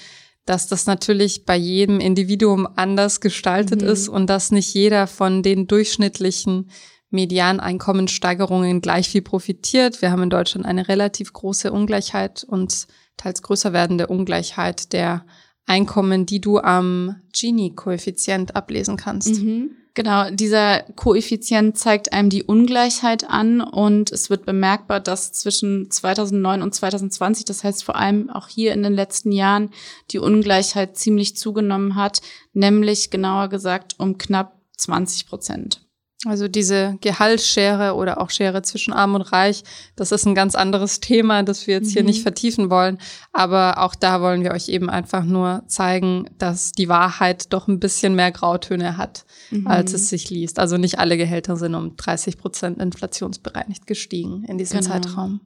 dass 0.46 0.68
das 0.68 0.86
natürlich 0.86 1.46
bei 1.46 1.56
jedem 1.56 2.00
Individuum 2.00 2.68
anders 2.76 3.22
gestaltet 3.22 3.82
mhm. 3.82 3.88
ist 3.88 4.10
und 4.10 4.28
dass 4.30 4.52
nicht 4.52 4.74
jeder 4.74 5.08
von 5.08 5.42
den 5.42 5.68
durchschnittlichen 5.68 6.70
Medianeinkommenssteigerungen 7.10 8.82
gleich 8.82 9.08
viel 9.08 9.22
profitiert. 9.22 10.02
Wir 10.02 10.12
haben 10.12 10.24
in 10.24 10.30
Deutschland 10.30 10.66
eine 10.66 10.88
relativ 10.88 11.32
große 11.32 11.72
Ungleichheit 11.72 12.44
und 12.44 12.88
teils 13.18 13.42
größer 13.42 13.72
werdende 13.72 14.08
Ungleichheit 14.08 14.92
der 14.94 15.26
Einkommen, 15.66 16.26
die 16.26 16.42
du 16.42 16.60
am 16.60 17.16
Gini-Koeffizient 17.32 18.56
ablesen 18.56 18.98
kannst. 18.98 19.42
Mhm. 19.42 19.78
Genau, 19.96 20.32
dieser 20.32 20.82
Koeffizient 20.96 21.78
zeigt 21.78 22.14
einem 22.14 22.32
die 22.32 22.44
Ungleichheit 22.44 23.30
an 23.30 23.62
und 23.62 24.12
es 24.12 24.32
wird 24.32 24.44
bemerkbar, 24.44 25.00
dass 25.00 25.34
zwischen 25.34 25.92
2009 25.92 26.64
und 26.64 26.74
2020, 26.74 27.46
das 27.46 27.64
heißt 27.64 27.84
vor 27.84 27.96
allem 27.96 28.32
auch 28.32 28.48
hier 28.48 28.74
in 28.74 28.82
den 28.82 28.94
letzten 28.94 29.32
Jahren, 29.32 29.70
die 30.10 30.18
Ungleichheit 30.18 30.98
ziemlich 30.98 31.38
zugenommen 31.38 31.96
hat, 31.96 32.22
nämlich 32.54 33.12
genauer 33.12 33.50
gesagt 33.50 33.94
um 34.00 34.18
knapp 34.18 34.60
20 34.78 35.28
Prozent. 35.28 35.86
Also 36.26 36.48
diese 36.48 36.98
Gehaltsschere 37.02 37.96
oder 37.96 38.22
auch 38.22 38.30
Schere 38.30 38.62
zwischen 38.62 38.94
Arm 38.94 39.16
und 39.16 39.22
Reich, 39.22 39.64
das 39.96 40.14
ist 40.14 40.26
ein 40.26 40.36
ganz 40.36 40.56
anderes 40.56 41.02
Thema, 41.02 41.44
das 41.44 41.68
wir 41.68 41.76
jetzt 41.76 41.90
mhm. 41.90 41.94
hier 41.94 42.04
nicht 42.04 42.22
vertiefen 42.22 42.70
wollen. 42.70 42.98
Aber 43.34 43.80
auch 43.80 43.94
da 43.94 44.22
wollen 44.22 44.44
wir 44.44 44.52
euch 44.52 44.70
eben 44.70 44.90
einfach 44.90 45.26
nur 45.26 45.64
zeigen, 45.68 46.30
dass 46.38 46.72
die 46.72 46.88
Wahrheit 46.88 47.52
doch 47.52 47.68
ein 47.68 47.80
bisschen 47.80 48.16
mehr 48.16 48.32
Grautöne 48.32 48.96
hat, 48.96 49.26
mhm. 49.52 49.68
als 49.68 49.94
es 49.94 50.10
sich 50.10 50.30
liest. 50.30 50.60
Also 50.60 50.78
nicht 50.78 50.98
alle 50.98 51.18
Gehälter 51.18 51.58
sind 51.58 51.76
um 51.76 51.98
30 51.98 52.38
Prozent 52.38 52.80
inflationsbereinigt 52.80 53.86
gestiegen 53.86 54.46
in 54.46 54.58
diesem 54.58 54.80
genau. 54.80 54.94
Zeitraum. 54.94 55.42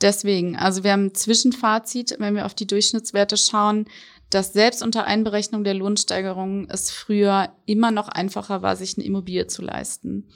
Deswegen, 0.00 0.56
also 0.56 0.84
wir 0.84 0.92
haben 0.92 1.06
ein 1.06 1.14
Zwischenfazit, 1.14 2.16
wenn 2.20 2.36
wir 2.36 2.46
auf 2.46 2.54
die 2.54 2.68
Durchschnittswerte 2.68 3.36
schauen, 3.36 3.86
dass 4.30 4.52
selbst 4.52 4.82
unter 4.82 5.04
Einberechnung 5.04 5.64
der 5.64 5.74
Lohnsteigerungen 5.74 6.68
es 6.70 6.90
früher 6.90 7.50
immer 7.66 7.90
noch 7.90 8.08
einfacher 8.08 8.62
war, 8.62 8.76
sich 8.76 8.96
eine 8.96 9.06
Immobilie 9.06 9.46
zu 9.46 9.62
leisten. 9.62 10.28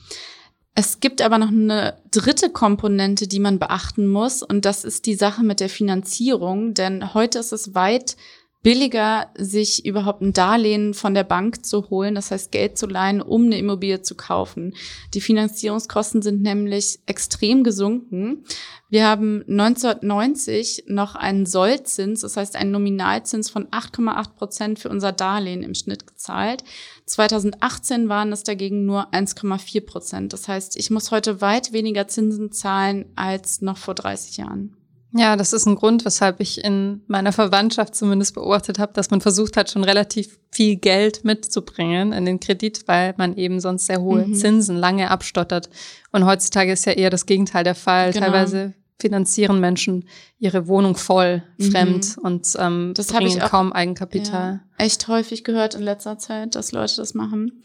Es 0.75 1.01
gibt 1.01 1.21
aber 1.21 1.37
noch 1.37 1.49
eine 1.49 1.99
dritte 2.11 2.49
Komponente, 2.49 3.29
die 3.29 3.41
man 3.41 3.59
beachten 3.59 4.09
muss, 4.09 4.43
und 4.43 4.65
das 4.65 4.85
ist 4.85 5.05
die 5.05 5.15
Sache 5.15 5.43
mit 5.43 5.61
der 5.61 5.69
Finanzierung, 5.69 6.73
denn 6.73 7.13
heute 7.13 7.39
ist 7.41 7.53
es 7.53 7.75
weit 7.75 8.17
billiger, 8.63 9.29
sich 9.37 9.85
überhaupt 9.85 10.23
ein 10.23 10.33
Darlehen 10.33 10.95
von 10.95 11.15
der 11.15 11.25
Bank 11.25 11.67
zu 11.67 11.91
holen, 11.91 12.15
das 12.15 12.31
heißt 12.31 12.53
Geld 12.53 12.79
zu 12.79 12.87
leihen, 12.87 13.21
um 13.21 13.45
eine 13.45 13.59
Immobilie 13.59 14.03
zu 14.03 14.15
kaufen. 14.15 14.75
Die 15.15 15.21
Finanzierungskosten 15.21 16.23
sind 16.23 16.43
nämlich 16.43 17.01
extrem 17.07 17.65
gesunken. 17.65 18.45
Wir 18.89 19.07
haben 19.07 19.43
1990 19.49 20.85
noch 20.87 21.17
einen 21.17 21.47
Sollzins, 21.47 22.21
das 22.21 22.37
heißt 22.37 22.55
einen 22.55 22.71
Nominalzins 22.71 23.51
von 23.51 23.67
8,8 23.69 24.35
Prozent 24.35 24.79
für 24.79 24.91
unser 24.91 25.13
Darlehen 25.13 25.63
im 25.63 25.75
Schnitt 25.75 26.07
gezahlt. 26.07 26.63
2018 27.07 28.09
waren 28.09 28.33
es 28.33 28.45
dagegen 28.45 28.85
nur 28.85 29.13
1,4 29.13 29.85
Prozent. 29.85 30.33
Das 30.33 30.47
heißt, 30.47 30.77
ich 30.77 30.91
muss 30.91 31.11
heute 31.11 31.41
weit 31.41 31.73
weniger 31.73 32.07
Zinsen 32.07 32.53
zahlen 32.53 33.07
als 33.17 33.61
noch 33.61 33.79
vor 33.79 33.95
30 33.95 34.37
Jahren. 34.37 34.77
Ja, 35.15 35.37
das 35.37 35.53
ist 35.53 35.67
ein 35.67 35.75
Grund, 35.75 36.05
weshalb 36.05 36.41
ich 36.41 36.65
in 36.65 37.03
meiner 37.07 37.33
Verwandtschaft 37.33 37.95
zumindest 37.95 38.35
beobachtet 38.35 38.79
habe, 38.79 38.93
dass 38.95 39.11
man 39.11 39.21
versucht 39.21 39.57
hat, 39.57 39.71
schon 39.71 39.85
relativ 39.85 40.39
viel 40.51 40.77
Geld 40.77 41.25
mitzubringen 41.25 42.13
in 42.13 42.25
den 42.25 42.41
Kredit, 42.41 42.85
weil 42.87 43.15
man 43.19 43.37
eben 43.37 43.61
sonst 43.61 43.87
sehr 43.87 44.01
hohe 44.01 44.27
mhm. 44.27 44.35
Zinsen 44.35 44.77
lange 44.77 45.11
abstottert. 45.11 45.69
Und 46.13 46.25
heutzutage 46.25 46.73
ist 46.73 46.87
ja 46.87 46.93
eher 46.93 47.11
das 47.11 47.27
Gegenteil 47.27 47.65
der 47.65 47.75
Fall. 47.75 48.13
Genau. 48.13 48.27
Teilweise 48.27 48.75
finanzieren 48.99 49.61
Menschen 49.61 50.09
ihre 50.39 50.67
Wohnung 50.67 50.97
voll 50.97 51.43
mhm. 51.59 51.71
fremd 51.71 52.17
und 52.23 52.47
ähm, 52.59 52.93
das 52.95 53.09
bringen 53.09 53.39
kaum 53.41 53.73
Eigenkapital. 53.73 54.61
Ja, 54.79 54.85
echt 54.85 55.09
häufig 55.09 55.45
gehört 55.45 55.75
in 55.75 55.83
letzter 55.83 56.19
Zeit, 56.19 56.55
dass 56.55 56.73
Leute 56.73 56.97
das 56.97 57.13
machen. 57.13 57.63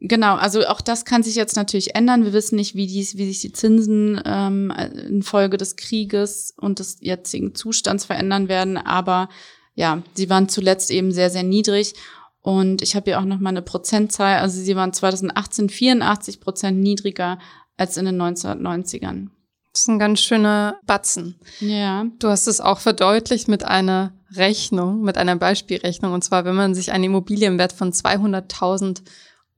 Genau, 0.00 0.36
also 0.36 0.64
auch 0.66 0.80
das 0.80 1.04
kann 1.04 1.24
sich 1.24 1.34
jetzt 1.34 1.56
natürlich 1.56 1.96
ändern. 1.96 2.24
Wir 2.24 2.32
wissen 2.32 2.54
nicht, 2.54 2.76
wie, 2.76 2.86
dies, 2.86 3.16
wie 3.16 3.26
sich 3.26 3.40
die 3.40 3.52
Zinsen 3.52 4.20
ähm, 4.24 4.72
infolge 5.08 5.56
des 5.56 5.74
Krieges 5.74 6.54
und 6.56 6.78
des 6.78 6.98
jetzigen 7.00 7.54
Zustands 7.54 8.04
verändern 8.04 8.48
werden, 8.48 8.76
aber 8.76 9.28
ja, 9.74 10.02
sie 10.14 10.30
waren 10.30 10.48
zuletzt 10.48 10.90
eben 10.90 11.12
sehr, 11.12 11.30
sehr 11.30 11.42
niedrig. 11.42 11.94
Und 12.40 12.82
ich 12.82 12.96
habe 12.96 13.10
hier 13.10 13.20
auch 13.20 13.24
noch 13.24 13.40
mal 13.40 13.50
eine 13.50 13.62
Prozentzahl. 13.62 14.38
Also 14.38 14.60
sie 14.60 14.74
waren 14.74 14.92
2018 14.92 15.68
84 15.68 16.40
Prozent 16.40 16.78
niedriger 16.78 17.38
als 17.76 17.96
in 17.96 18.06
den 18.06 18.20
1990ern. 18.20 19.28
Das 19.72 19.82
ist 19.82 19.88
ein 19.88 19.98
ganz 19.98 20.20
schöner 20.20 20.80
Batzen. 20.86 21.38
Ja. 21.60 22.06
Du 22.18 22.28
hast 22.28 22.46
es 22.48 22.60
auch 22.60 22.78
verdeutlicht 22.78 23.48
mit 23.48 23.64
einer 23.64 24.12
Rechnung, 24.34 25.02
mit 25.02 25.16
einer 25.16 25.36
Beispielrechnung. 25.36 26.12
Und 26.12 26.24
zwar, 26.24 26.44
wenn 26.44 26.56
man 26.56 26.74
sich 26.74 26.90
einen 26.90 27.04
Immobilienwert 27.04 27.72
von 27.72 27.92
200.000 27.92 29.02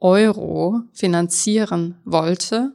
Euro 0.00 0.82
finanzieren 0.92 2.00
wollte. 2.04 2.74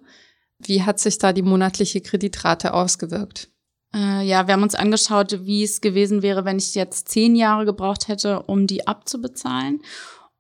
Wie 0.60 0.84
hat 0.84 1.00
sich 1.00 1.18
da 1.18 1.34
die 1.34 1.42
monatliche 1.42 2.02
Kreditrate 2.02 2.74
ausgewirkt? 2.74 3.50
Äh, 3.94 4.26
ja, 4.28 4.48
wir 4.48 4.54
haben 4.54 4.64
uns 4.64 4.76
angeschaut, 4.76 5.46
wie 5.46 5.64
es 5.64 5.82
gewesen 5.82 6.22
wäre, 6.22 6.46
wenn 6.46 6.58
ich 6.58 6.76
jetzt 6.76 7.10
zehn 7.10 7.36
Jahre 7.36 7.66
gebraucht 7.66 8.08
hätte, 8.08 8.44
um 8.44 8.68
die 8.68 8.88
abzubezahlen. 8.88 9.82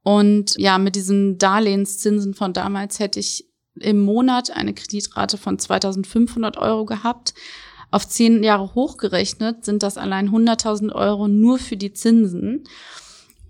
Und 0.04 0.56
ja, 0.58 0.78
mit 0.78 0.96
diesen 0.96 1.38
Darlehenszinsen 1.38 2.34
von 2.34 2.54
damals 2.54 3.00
hätte 3.00 3.20
ich 3.20 3.50
im 3.80 4.02
Monat 4.02 4.52
eine 4.52 4.74
Kreditrate 4.74 5.38
von 5.38 5.58
2500 5.58 6.58
Euro 6.58 6.86
gehabt. 6.86 7.34
Auf 7.92 8.08
zehn 8.08 8.44
Jahre 8.44 8.76
hochgerechnet 8.76 9.66
sind 9.66 9.84
das 9.84 9.98
allein 9.98 10.30
100.000 10.30 10.94
Euro 10.94 11.28
nur 11.28 11.58
für 11.58 11.78
die 11.78 11.94
Zinsen. 11.94 12.64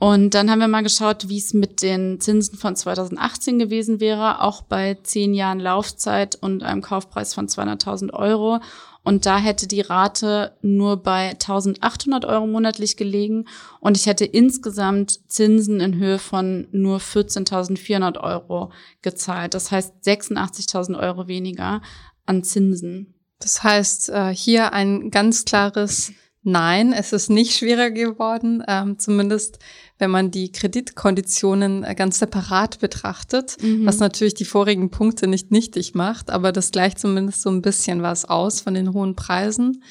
Und 0.06 0.36
dann 0.36 0.52
haben 0.52 0.60
wir 0.60 0.68
mal 0.68 0.84
geschaut, 0.84 1.30
wie 1.30 1.40
es 1.40 1.56
mit 1.56 1.82
den 1.82 2.20
Zinsen 2.20 2.60
von 2.60 2.76
2018 2.76 3.58
gewesen 3.58 4.00
wäre, 4.00 4.44
auch 4.44 4.62
bei 4.62 5.00
zehn 5.02 5.34
Jahren 5.34 5.60
Laufzeit 5.60 6.36
und 6.36 6.62
einem 6.62 6.84
Kaufpreis 6.84 7.34
von 7.34 7.48
200.000 7.48 8.14
Euro. 8.14 8.60
Und 9.04 9.26
da 9.26 9.40
hätte 9.40 9.66
die 9.66 9.82
Rate 9.82 10.56
nur 10.62 10.98
bei 10.98 11.30
1800 11.30 12.24
Euro 12.24 12.46
monatlich 12.46 12.98
gelegen 12.98 13.48
und 13.80 13.98
ich 13.98 14.06
hätte 14.06 14.26
insgesamt 14.26 15.28
Zinsen 15.28 15.80
in 15.80 15.96
Höhe 15.96 16.20
von 16.20 16.68
nur 16.72 17.00
14.400 17.00 18.20
Euro 18.20 18.72
gezahlt. 19.02 19.56
Das 19.56 19.72
heißt 19.72 19.92
86.000 20.06 21.00
Euro 21.00 21.28
weniger 21.28 21.82
an 22.28 22.44
Zinsen. 22.44 23.16
Das 23.40 23.64
heißt, 23.64 24.10
äh, 24.10 24.36
hier 24.36 24.72
ein 24.72 25.10
ganz 25.10 25.46
klares 25.46 26.14
Nein, 26.48 26.94
es 26.94 27.12
ist 27.12 27.32
nicht 27.32 27.58
schwerer 27.58 27.90
geworden, 27.90 28.64
ähm, 28.68 29.00
zumindest 29.00 29.58
wenn 29.98 30.12
man 30.12 30.32
die 30.32 30.52
Kreditkonditionen 30.52 31.84
äh, 31.84 31.96
ganz 31.96 32.20
separat 32.20 32.80
betrachtet, 32.80 33.58
mhm. 33.62 33.86
was 33.86 34.00
natürlich 34.00 34.34
die 34.34 34.46
vorigen 34.46 34.90
Punkte 34.90 35.28
nicht 35.28 35.52
nichtig 35.52 35.96
macht, 35.96 36.30
aber 36.30 36.52
das 36.52 36.72
gleicht 36.72 37.00
zumindest 37.00 37.42
so 37.42 37.50
ein 37.50 37.62
bisschen 37.62 38.02
was 38.02 38.26
aus 38.26 38.62
von 38.62 38.74
den 38.74 38.94
hohen 38.94 39.16
Preisen. 39.16 39.82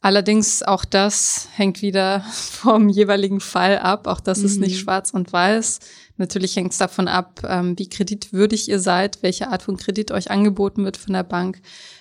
Allerdings 0.00 0.64
auch 0.64 0.84
das 0.84 1.48
hängt 1.54 1.80
wieder 1.80 2.20
vom 2.32 2.88
jeweiligen 2.88 3.40
Fall 3.40 3.78
ab. 3.78 4.08
Auch 4.08 4.20
das 4.20 4.40
mhm. 4.40 4.46
ist 4.46 4.60
nicht 4.60 4.74
mhm. 4.74 4.80
schwarz 4.80 5.10
und 5.10 5.32
weiß. 5.32 5.78
Natürlich 6.16 6.56
hängt 6.56 6.72
es 6.72 6.78
davon 6.78 7.08
ab, 7.08 7.40
ähm, 7.48 7.78
wie 7.78 7.88
kreditwürdig 7.88 8.68
ihr 8.68 8.80
seid, 8.80 9.22
welche 9.22 9.48
Art 9.48 9.62
von 9.62 9.76
Kredit 9.76 10.10
euch 10.10 10.30
angeboten 10.30 10.84
wird 10.84 10.96
von 10.96 11.14
der 11.14 11.22
Bank, 11.22 11.60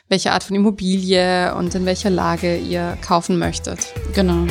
welche 0.09 0.31
Art 0.31 0.43
von 0.43 0.55
Immobilie 0.55 1.55
und 1.55 1.73
in 1.75 1.85
welcher 1.85 2.09
Lage 2.09 2.57
ihr 2.57 2.97
kaufen 3.01 3.37
möchtet. 3.37 3.93
Genau. 4.13 4.47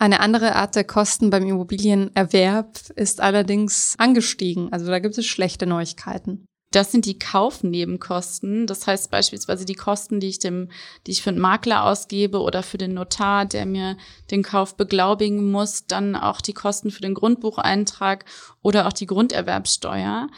Eine 0.00 0.20
andere 0.20 0.56
Art 0.56 0.76
der 0.76 0.84
Kosten 0.84 1.28
beim 1.28 1.46
Immobilienerwerb 1.46 2.78
ist 2.96 3.20
allerdings 3.20 3.96
angestiegen. 3.98 4.72
Also 4.72 4.86
da 4.86 4.98
gibt 4.98 5.18
es 5.18 5.26
schlechte 5.26 5.66
Neuigkeiten. 5.66 6.46
Das 6.72 6.90
sind 6.90 7.04
die 7.04 7.18
Kaufnebenkosten. 7.18 8.66
Das 8.66 8.86
heißt 8.86 9.10
beispielsweise 9.10 9.66
die 9.66 9.74
Kosten, 9.74 10.18
die 10.18 10.28
ich 10.28 10.38
dem, 10.38 10.70
die 11.06 11.10
ich 11.10 11.20
für 11.20 11.32
den 11.32 11.42
Makler 11.42 11.84
ausgebe 11.84 12.40
oder 12.40 12.62
für 12.62 12.78
den 12.78 12.94
Notar, 12.94 13.44
der 13.44 13.66
mir 13.66 13.98
den 14.30 14.42
Kauf 14.42 14.74
beglaubigen 14.74 15.50
muss, 15.50 15.84
dann 15.86 16.16
auch 16.16 16.40
die 16.40 16.54
Kosten 16.54 16.90
für 16.90 17.02
den 17.02 17.12
Grundbucheintrag 17.12 18.24
oder 18.62 18.86
auch 18.86 18.94
die 18.94 19.06
Grunderwerbsteuer. 19.06 20.28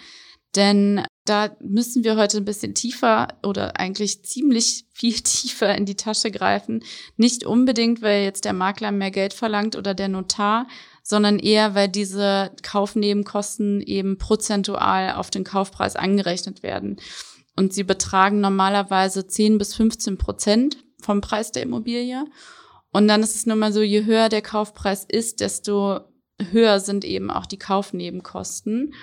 Denn 0.54 1.02
da 1.24 1.56
müssen 1.60 2.04
wir 2.04 2.16
heute 2.16 2.38
ein 2.38 2.44
bisschen 2.44 2.74
tiefer 2.74 3.28
oder 3.42 3.78
eigentlich 3.78 4.24
ziemlich 4.24 4.84
viel 4.92 5.14
tiefer 5.20 5.74
in 5.74 5.86
die 5.86 5.96
Tasche 5.96 6.30
greifen. 6.30 6.82
Nicht 7.16 7.44
unbedingt, 7.44 8.02
weil 8.02 8.24
jetzt 8.24 8.44
der 8.44 8.52
Makler 8.52 8.92
mehr 8.92 9.10
Geld 9.10 9.32
verlangt 9.32 9.76
oder 9.76 9.94
der 9.94 10.08
Notar, 10.08 10.66
sondern 11.02 11.38
eher, 11.38 11.74
weil 11.74 11.88
diese 11.88 12.52
Kaufnebenkosten 12.62 13.80
eben 13.80 14.18
prozentual 14.18 15.12
auf 15.14 15.30
den 15.30 15.44
Kaufpreis 15.44 15.96
angerechnet 15.96 16.62
werden. 16.62 17.00
Und 17.56 17.72
sie 17.72 17.84
betragen 17.84 18.40
normalerweise 18.40 19.26
10 19.26 19.58
bis 19.58 19.74
15 19.74 20.16
Prozent 20.16 20.76
vom 21.00 21.20
Preis 21.20 21.52
der 21.52 21.62
Immobilie. 21.62 22.24
Und 22.92 23.08
dann 23.08 23.22
ist 23.22 23.34
es 23.34 23.46
nun 23.46 23.58
mal 23.58 23.72
so, 23.72 23.82
je 23.82 24.04
höher 24.04 24.28
der 24.28 24.42
Kaufpreis 24.42 25.04
ist, 25.08 25.40
desto 25.40 26.00
höher 26.50 26.80
sind 26.80 27.04
eben 27.04 27.30
auch 27.30 27.46
die 27.46 27.58
Kaufnebenkosten. 27.58 28.94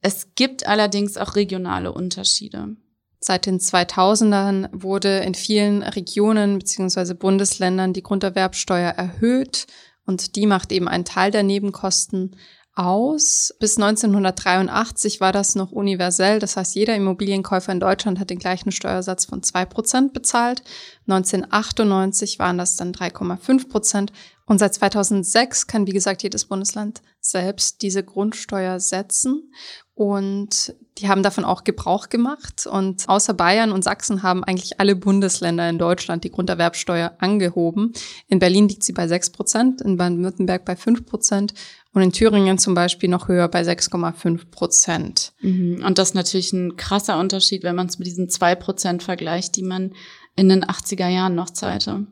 Es 0.00 0.34
gibt 0.34 0.66
allerdings 0.66 1.16
auch 1.16 1.34
regionale 1.36 1.92
Unterschiede. 1.92 2.76
Seit 3.18 3.46
den 3.46 3.58
2000ern 3.58 4.68
wurde 4.72 5.18
in 5.18 5.34
vielen 5.34 5.82
Regionen 5.82 6.58
bzw. 6.58 7.14
Bundesländern 7.14 7.92
die 7.92 8.02
Grunderwerbsteuer 8.02 8.90
erhöht 8.90 9.66
und 10.04 10.36
die 10.36 10.46
macht 10.46 10.70
eben 10.70 10.86
einen 10.86 11.04
Teil 11.04 11.30
der 11.30 11.42
Nebenkosten 11.42 12.36
aus. 12.76 13.54
Bis 13.58 13.78
1983 13.78 15.20
war 15.20 15.32
das 15.32 15.54
noch 15.54 15.72
universell. 15.72 16.38
Das 16.38 16.56
heißt, 16.56 16.74
jeder 16.74 16.94
Immobilienkäufer 16.94 17.72
in 17.72 17.80
Deutschland 17.80 18.20
hat 18.20 18.30
den 18.30 18.38
gleichen 18.38 18.70
Steuersatz 18.70 19.24
von 19.24 19.42
zwei 19.42 19.64
Prozent 19.64 20.12
bezahlt. 20.12 20.62
1998 21.08 22.38
waren 22.38 22.58
das 22.58 22.76
dann 22.76 22.92
3,5 22.92 23.68
Prozent. 23.68 24.12
Und 24.44 24.58
seit 24.58 24.74
2006 24.74 25.66
kann, 25.66 25.86
wie 25.86 25.92
gesagt, 25.92 26.22
jedes 26.22 26.44
Bundesland 26.44 27.02
selbst 27.30 27.82
diese 27.82 28.02
Grundsteuer 28.02 28.80
setzen. 28.80 29.52
Und 29.94 30.74
die 30.98 31.08
haben 31.08 31.22
davon 31.22 31.44
auch 31.44 31.64
Gebrauch 31.64 32.10
gemacht. 32.10 32.66
Und 32.66 33.08
außer 33.08 33.32
Bayern 33.32 33.72
und 33.72 33.82
Sachsen 33.82 34.22
haben 34.22 34.44
eigentlich 34.44 34.78
alle 34.78 34.94
Bundesländer 34.94 35.68
in 35.70 35.78
Deutschland 35.78 36.24
die 36.24 36.30
Grunderwerbsteuer 36.30 37.14
angehoben. 37.18 37.92
In 38.28 38.38
Berlin 38.38 38.68
liegt 38.68 38.84
sie 38.84 38.92
bei 38.92 39.08
6 39.08 39.30
Prozent, 39.30 39.80
in 39.80 39.96
Baden-Württemberg 39.96 40.64
bei 40.66 40.76
5 40.76 41.06
Prozent 41.06 41.54
und 41.94 42.02
in 42.02 42.12
Thüringen 42.12 42.58
zum 42.58 42.74
Beispiel 42.74 43.08
noch 43.08 43.28
höher 43.28 43.48
bei 43.48 43.62
6,5 43.62 44.50
Prozent. 44.50 45.32
Mhm. 45.40 45.82
Und 45.82 45.96
das 45.96 46.10
ist 46.10 46.14
natürlich 46.14 46.52
ein 46.52 46.76
krasser 46.76 47.18
Unterschied, 47.18 47.62
wenn 47.62 47.76
man 47.76 47.86
es 47.86 47.98
mit 47.98 48.06
diesen 48.06 48.28
2 48.28 48.54
Prozent 48.54 49.02
vergleicht, 49.02 49.56
die 49.56 49.62
man 49.62 49.94
in 50.36 50.50
den 50.50 50.62
80er 50.62 51.08
Jahren 51.08 51.34
noch 51.34 51.48
zahlte. 51.48 52.06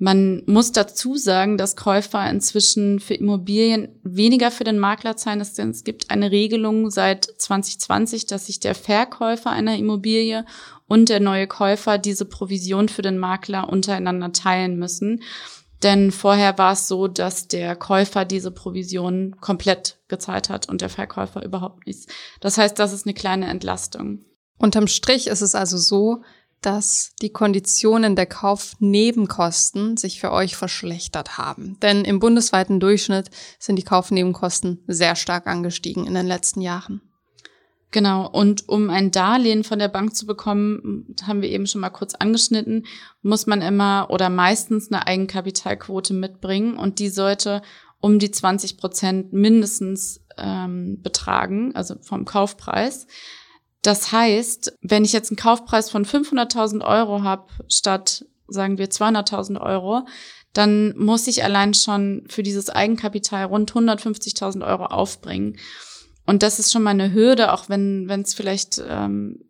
Man 0.00 0.44
muss 0.46 0.70
dazu 0.70 1.16
sagen, 1.16 1.58
dass 1.58 1.74
Käufer 1.74 2.30
inzwischen 2.30 3.00
für 3.00 3.14
Immobilien 3.14 3.88
weniger 4.04 4.52
für 4.52 4.62
den 4.62 4.78
Makler 4.78 5.16
zahlen. 5.16 5.40
Es 5.40 5.82
gibt 5.82 6.10
eine 6.10 6.30
Regelung 6.30 6.90
seit 6.90 7.24
2020, 7.24 8.26
dass 8.26 8.46
sich 8.46 8.60
der 8.60 8.76
Verkäufer 8.76 9.50
einer 9.50 9.76
Immobilie 9.76 10.44
und 10.86 11.08
der 11.08 11.18
neue 11.18 11.48
Käufer 11.48 11.98
diese 11.98 12.26
Provision 12.26 12.88
für 12.88 13.02
den 13.02 13.18
Makler 13.18 13.68
untereinander 13.68 14.32
teilen 14.32 14.78
müssen. 14.78 15.22
Denn 15.82 16.12
vorher 16.12 16.58
war 16.58 16.72
es 16.72 16.86
so, 16.86 17.08
dass 17.08 17.48
der 17.48 17.74
Käufer 17.74 18.24
diese 18.24 18.52
Provision 18.52 19.36
komplett 19.40 19.98
gezahlt 20.06 20.48
hat 20.48 20.68
und 20.68 20.80
der 20.80 20.90
Verkäufer 20.90 21.44
überhaupt 21.44 21.86
nichts. 21.86 22.06
Das 22.40 22.56
heißt, 22.56 22.78
das 22.78 22.92
ist 22.92 23.04
eine 23.04 23.14
kleine 23.14 23.46
Entlastung. 23.46 24.24
Unterm 24.58 24.88
Strich 24.88 25.28
ist 25.28 25.40
es 25.40 25.54
also 25.54 25.76
so, 25.76 26.22
dass 26.60 27.12
die 27.22 27.30
Konditionen 27.30 28.16
der 28.16 28.26
Kaufnebenkosten 28.26 29.96
sich 29.96 30.20
für 30.20 30.32
euch 30.32 30.56
verschlechtert 30.56 31.38
haben. 31.38 31.78
Denn 31.80 32.04
im 32.04 32.18
bundesweiten 32.18 32.80
Durchschnitt 32.80 33.30
sind 33.58 33.76
die 33.76 33.84
Kaufnebenkosten 33.84 34.82
sehr 34.86 35.16
stark 35.16 35.46
angestiegen 35.46 36.06
in 36.06 36.14
den 36.14 36.26
letzten 36.26 36.60
Jahren. 36.60 37.00
Genau. 37.90 38.28
Und 38.28 38.68
um 38.68 38.90
ein 38.90 39.10
Darlehen 39.10 39.64
von 39.64 39.78
der 39.78 39.88
Bank 39.88 40.14
zu 40.14 40.26
bekommen, 40.26 41.14
haben 41.26 41.40
wir 41.40 41.48
eben 41.48 41.66
schon 41.66 41.80
mal 41.80 41.88
kurz 41.90 42.14
angeschnitten, 42.14 42.84
muss 43.22 43.46
man 43.46 43.62
immer 43.62 44.08
oder 44.10 44.28
meistens 44.28 44.92
eine 44.92 45.06
Eigenkapitalquote 45.06 46.12
mitbringen 46.12 46.76
und 46.76 46.98
die 46.98 47.08
sollte 47.08 47.62
um 48.00 48.18
die 48.18 48.30
20 48.30 48.76
Prozent 48.76 49.32
mindestens 49.32 50.20
ähm, 50.36 51.00
betragen, 51.02 51.74
also 51.74 51.96
vom 52.02 52.24
Kaufpreis. 52.24 53.06
Das 53.82 54.12
heißt, 54.12 54.76
wenn 54.82 55.04
ich 55.04 55.12
jetzt 55.12 55.30
einen 55.30 55.36
Kaufpreis 55.36 55.90
von 55.90 56.04
500.000 56.04 56.84
Euro 56.84 57.22
habe, 57.22 57.46
statt, 57.68 58.24
sagen 58.48 58.78
wir, 58.78 58.88
200.000 58.88 59.60
Euro, 59.60 60.06
dann 60.52 60.96
muss 60.96 61.26
ich 61.26 61.44
allein 61.44 61.74
schon 61.74 62.24
für 62.28 62.42
dieses 62.42 62.70
Eigenkapital 62.70 63.44
rund 63.44 63.72
150.000 63.72 64.66
Euro 64.66 64.86
aufbringen. 64.86 65.58
Und 66.26 66.42
das 66.42 66.58
ist 66.58 66.72
schon 66.72 66.82
mal 66.82 66.90
eine 66.90 67.12
Hürde, 67.12 67.52
auch 67.52 67.68
wenn 67.68 68.08
es 68.10 68.34
vielleicht 68.34 68.82
ähm, 68.86 69.44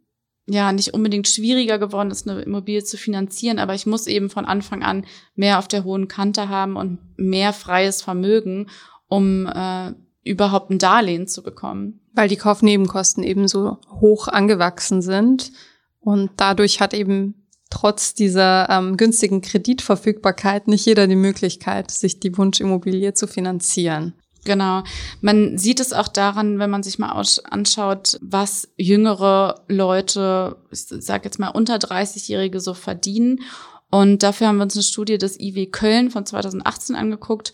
ja 0.46 0.72
nicht 0.72 0.94
unbedingt 0.94 1.28
schwieriger 1.28 1.78
geworden 1.78 2.10
ist, 2.10 2.28
eine 2.28 2.40
Immobilie 2.42 2.84
zu 2.84 2.96
finanzieren, 2.96 3.58
aber 3.58 3.74
ich 3.74 3.86
muss 3.86 4.06
eben 4.06 4.30
von 4.30 4.44
Anfang 4.44 4.82
an 4.82 5.06
mehr 5.34 5.58
auf 5.58 5.68
der 5.68 5.84
hohen 5.84 6.08
Kante 6.08 6.48
haben 6.48 6.76
und 6.76 6.98
mehr 7.16 7.52
freies 7.52 8.02
Vermögen, 8.02 8.68
um 9.08 9.46
äh, 9.46 9.92
überhaupt 10.28 10.70
ein 10.70 10.78
Darlehen 10.78 11.26
zu 11.26 11.42
bekommen. 11.42 12.00
Weil 12.12 12.28
die 12.28 12.36
Kaufnebenkosten 12.36 13.24
eben 13.24 13.48
so 13.48 13.78
hoch 14.00 14.28
angewachsen 14.28 15.02
sind. 15.02 15.52
Und 16.00 16.30
dadurch 16.36 16.80
hat 16.80 16.94
eben 16.94 17.46
trotz 17.70 18.14
dieser 18.14 18.68
ähm, 18.70 18.96
günstigen 18.96 19.40
Kreditverfügbarkeit 19.40 20.68
nicht 20.68 20.86
jeder 20.86 21.06
die 21.06 21.16
Möglichkeit, 21.16 21.90
sich 21.90 22.20
die 22.20 22.36
Wunschimmobilie 22.36 23.14
zu 23.14 23.26
finanzieren. 23.26 24.14
Genau. 24.44 24.82
Man 25.20 25.58
sieht 25.58 25.80
es 25.80 25.92
auch 25.92 26.08
daran, 26.08 26.58
wenn 26.58 26.70
man 26.70 26.82
sich 26.82 26.98
mal 26.98 27.22
anschaut, 27.50 28.18
was 28.22 28.68
jüngere 28.76 29.62
Leute, 29.68 30.56
ich 30.70 30.86
sage 30.86 31.24
jetzt 31.24 31.38
mal 31.38 31.48
unter 31.48 31.76
30-Jährige 31.76 32.60
so 32.60 32.72
verdienen. 32.72 33.40
Und 33.90 34.22
dafür 34.22 34.48
haben 34.48 34.56
wir 34.56 34.64
uns 34.64 34.76
eine 34.76 34.82
Studie 34.82 35.18
des 35.18 35.38
IW 35.38 35.66
Köln 35.66 36.10
von 36.10 36.24
2018 36.24 36.96
angeguckt. 36.96 37.52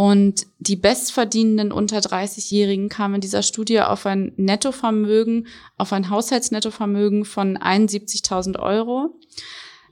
Und 0.00 0.46
die 0.58 0.76
bestverdienenden 0.76 1.72
unter 1.72 1.98
30-Jährigen 1.98 2.88
kamen 2.88 3.16
in 3.16 3.20
dieser 3.20 3.42
Studie 3.42 3.82
auf 3.82 4.06
ein 4.06 4.32
Nettovermögen, 4.36 5.46
auf 5.76 5.92
ein 5.92 6.08
Haushaltsnettovermögen 6.08 7.26
von 7.26 7.58
71.000 7.58 8.58
Euro. 8.58 9.10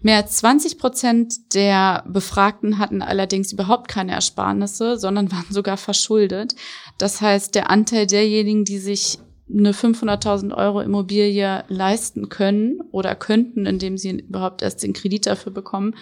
Mehr 0.01 0.16
als 0.16 0.38
20 0.38 0.79
Prozent 0.79 1.55
der 1.55 2.05
Befragten 2.09 2.79
hatten 2.79 3.03
allerdings 3.03 3.53
überhaupt 3.53 3.88
keine 3.88 4.12
Ersparnisse, 4.12 4.97
sondern 4.97 5.31
waren 5.33 5.44
sogar 5.51 5.77
verschuldet. 5.77 6.55
Das 6.97 7.21
heißt, 7.21 7.55
der 7.55 7.68
Anteil 7.68 8.07
derjenigen, 8.07 8.64
die 8.64 8.79
sich 8.79 9.18
eine 9.53 9.73
500.000 9.73 10.57
Euro 10.57 10.81
Immobilie 10.81 11.64
leisten 11.68 12.31
können 12.31 12.81
oder 12.92 13.14
könnten, 13.14 13.66
indem 13.66 13.99
sie 13.99 14.21
überhaupt 14.21 14.62
erst 14.62 14.83
den 14.83 14.94
Kredit 14.94 15.27
dafür 15.27 15.53
bekommen, 15.53 15.97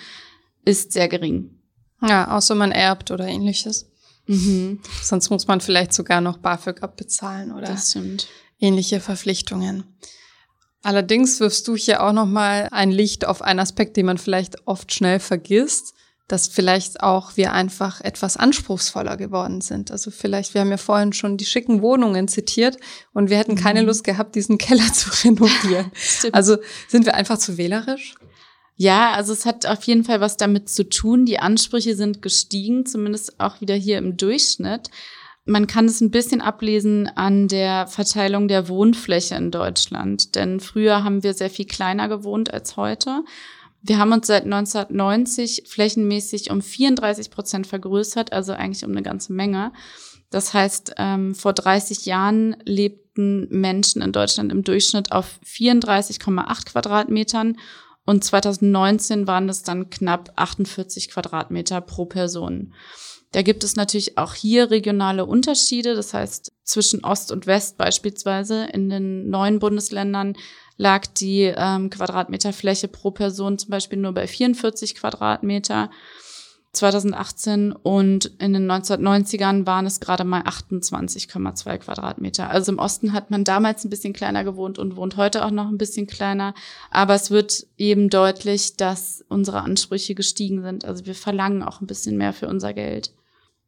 ist 0.64 0.92
sehr 0.92 1.09
gering. 1.09 1.59
Ja, 2.07 2.37
außer 2.37 2.55
man 2.55 2.71
erbt 2.71 3.11
oder 3.11 3.27
ähnliches. 3.27 3.90
Mhm. 4.27 4.81
Sonst 5.03 5.31
muss 5.31 5.47
man 5.47 5.61
vielleicht 5.61 5.93
sogar 5.93 6.21
noch 6.21 6.39
BAföG 6.39 6.83
abbezahlen 6.83 7.53
oder 7.53 7.77
ähnliche 8.59 9.01
Verpflichtungen. 9.01 9.85
Allerdings 10.83 11.41
wirfst 11.41 11.67
du 11.69 11.77
hier 11.77 12.03
auch 12.03 12.12
noch 12.12 12.27
mal 12.27 12.69
ein 12.71 12.91
Licht 12.91 13.27
auf 13.27 13.43
einen 13.43 13.59
Aspekt, 13.59 13.97
den 13.97 14.07
man 14.07 14.19
vielleicht 14.19 14.67
oft 14.67 14.93
schnell 14.93 15.19
vergisst, 15.19 15.95
dass 16.29 16.49
vielleicht 16.49 17.03
auch 17.03 17.37
wir 17.37 17.53
einfach 17.53 18.01
etwas 18.01 18.37
anspruchsvoller 18.37 19.17
geworden 19.17 19.61
sind. 19.61 19.91
Also 19.91 20.11
vielleicht, 20.11 20.55
wir 20.55 20.61
haben 20.61 20.71
ja 20.71 20.77
vorhin 20.77 21.12
schon 21.12 21.37
die 21.37 21.45
schicken 21.45 21.83
Wohnungen 21.83 22.27
zitiert 22.27 22.79
und 23.12 23.31
wir 23.31 23.39
hätten 23.39 23.55
keine 23.55 23.83
mhm. 23.83 23.89
Lust 23.89 24.05
gehabt, 24.05 24.35
diesen 24.35 24.59
Keller 24.59 24.93
zu 24.93 25.11
renovieren. 25.25 25.93
also 26.33 26.57
sind 26.89 27.07
wir 27.07 27.15
einfach 27.15 27.39
zu 27.39 27.59
wählerisch? 27.59 28.15
Ja, 28.77 29.12
also 29.12 29.33
es 29.33 29.47
hat 29.47 29.65
auf 29.67 29.83
jeden 29.85 30.05
Fall 30.05 30.21
was 30.21 30.37
damit 30.37 30.69
zu 30.69 30.89
tun. 30.89 31.25
Die 31.25 31.39
Ansprüche 31.39 31.97
sind 31.97 32.21
gestiegen, 32.21 32.85
zumindest 32.85 33.41
auch 33.41 33.61
wieder 33.62 33.75
hier 33.75 33.97
im 33.97 34.19
Durchschnitt. 34.19 34.91
Man 35.47 35.67
kann 35.67 35.87
es 35.87 36.01
ein 36.01 36.11
bisschen 36.11 36.43
ablesen 36.43 37.09
an 37.09 37.49
der 37.49 37.87
Verteilung 37.87 38.49
der 38.49 38.69
Wohnfläche 38.69 39.37
in 39.37 39.51
Deutschland. 39.51 40.35
Denn 40.35 40.61
früher 40.61 41.05
haben 41.05 41.23
wir 41.23 41.33
sehr 41.33 41.51
viel 41.51 41.67
kleiner 41.67 42.09
gewohnt 42.09 42.53
als 42.53 42.77
heute. 42.77 43.25
Wir 43.81 43.99
haben 43.99 44.12
uns 44.12 44.27
seit 44.27 44.45
1990 44.45 45.62
flächenmäßig 45.67 46.51
um 46.51 46.61
34 46.61 47.31
Prozent 47.31 47.67
vergrößert, 47.67 48.33
also 48.33 48.53
eigentlich 48.53 48.85
um 48.85 48.91
eine 48.91 49.03
ganze 49.03 49.33
Menge. 49.33 49.73
Das 50.31 50.53
heißt, 50.53 50.95
ähm, 50.99 51.35
vor 51.35 51.53
30 51.53 52.05
Jahren 52.05 52.57
lebten 52.65 53.47
Menschen 53.49 54.03
in 54.03 54.12
Deutschland 54.12 54.51
im 54.51 54.65
Durchschnitt 54.65 55.12
auf 55.12 55.39
34,8 55.45 56.67
Quadratmetern 56.67 57.57
und 58.07 58.25
2019 58.25 59.27
waren 59.27 59.49
es 59.49 59.62
dann 59.62 59.90
knapp 59.90 60.33
48 60.37 61.11
Quadratmeter 61.11 61.81
pro 61.81 62.07
Person. 62.07 62.73
Da 63.33 63.42
gibt 63.42 63.64
es 63.64 63.77
natürlich 63.77 64.16
auch 64.16 64.33
hier 64.33 64.71
regionale 64.71 65.27
Unterschiede. 65.27 65.95
Das 65.95 66.14
heißt, 66.14 66.53
zwischen 66.62 67.05
Ost 67.05 67.33
und 67.33 67.47
West 67.47 67.77
beispielsweise 67.77 68.64
in 68.73 68.88
den 68.88 69.29
neuen 69.29 69.59
Bundesländern 69.59 70.37
lag 70.79 71.07
die 71.07 71.53
ähm, 71.57 71.90
Quadratmeterfläche 71.90 72.88
pro 72.88 73.11
Person 73.11 73.59
zum 73.59 73.71
Beispiel 73.71 73.99
nur 73.99 74.12
bei 74.12 74.27
44 74.27 74.95
Quadratmeter 74.95 75.90
2018 76.77 77.73
und 77.73 78.27
in 78.39 78.53
den 78.53 78.71
1990ern 78.71 79.67
waren 79.67 79.87
es 79.87 80.01
gerade 80.01 80.25
mal 80.25 80.43
28,2 80.43 81.79
Quadratmeter. 81.79 82.51
Also 82.51 82.73
im 82.73 82.79
Osten 82.79 83.12
hat 83.12 83.31
man 83.31 83.45
damals 83.45 83.85
ein 83.85 83.91
bisschen 83.91 84.12
kleiner 84.12 84.45
gewohnt 84.45 84.79
und 84.79 84.97
wohnt 84.97 85.17
heute 85.17 85.45
auch 85.45 85.51
noch 85.51 85.69
ein 85.69 85.79
bisschen 85.79 86.07
kleiner. 86.07 86.55
Aber 86.91 87.15
es 87.15 87.31
wird 87.31 87.67
eben 87.77 88.11
deutlich, 88.11 88.77
dass 88.77 89.25
unsere 89.29 89.62
Ansprüche 89.62 90.15
gestiegen 90.15 90.62
sind. 90.62 90.85
Also 90.85 91.07
wir 91.07 91.15
verlangen 91.15 91.62
auch 91.62 91.81
ein 91.81 91.87
bisschen 91.87 92.17
mehr 92.17 92.33
für 92.33 92.49
unser 92.49 92.73
Geld. 92.73 93.12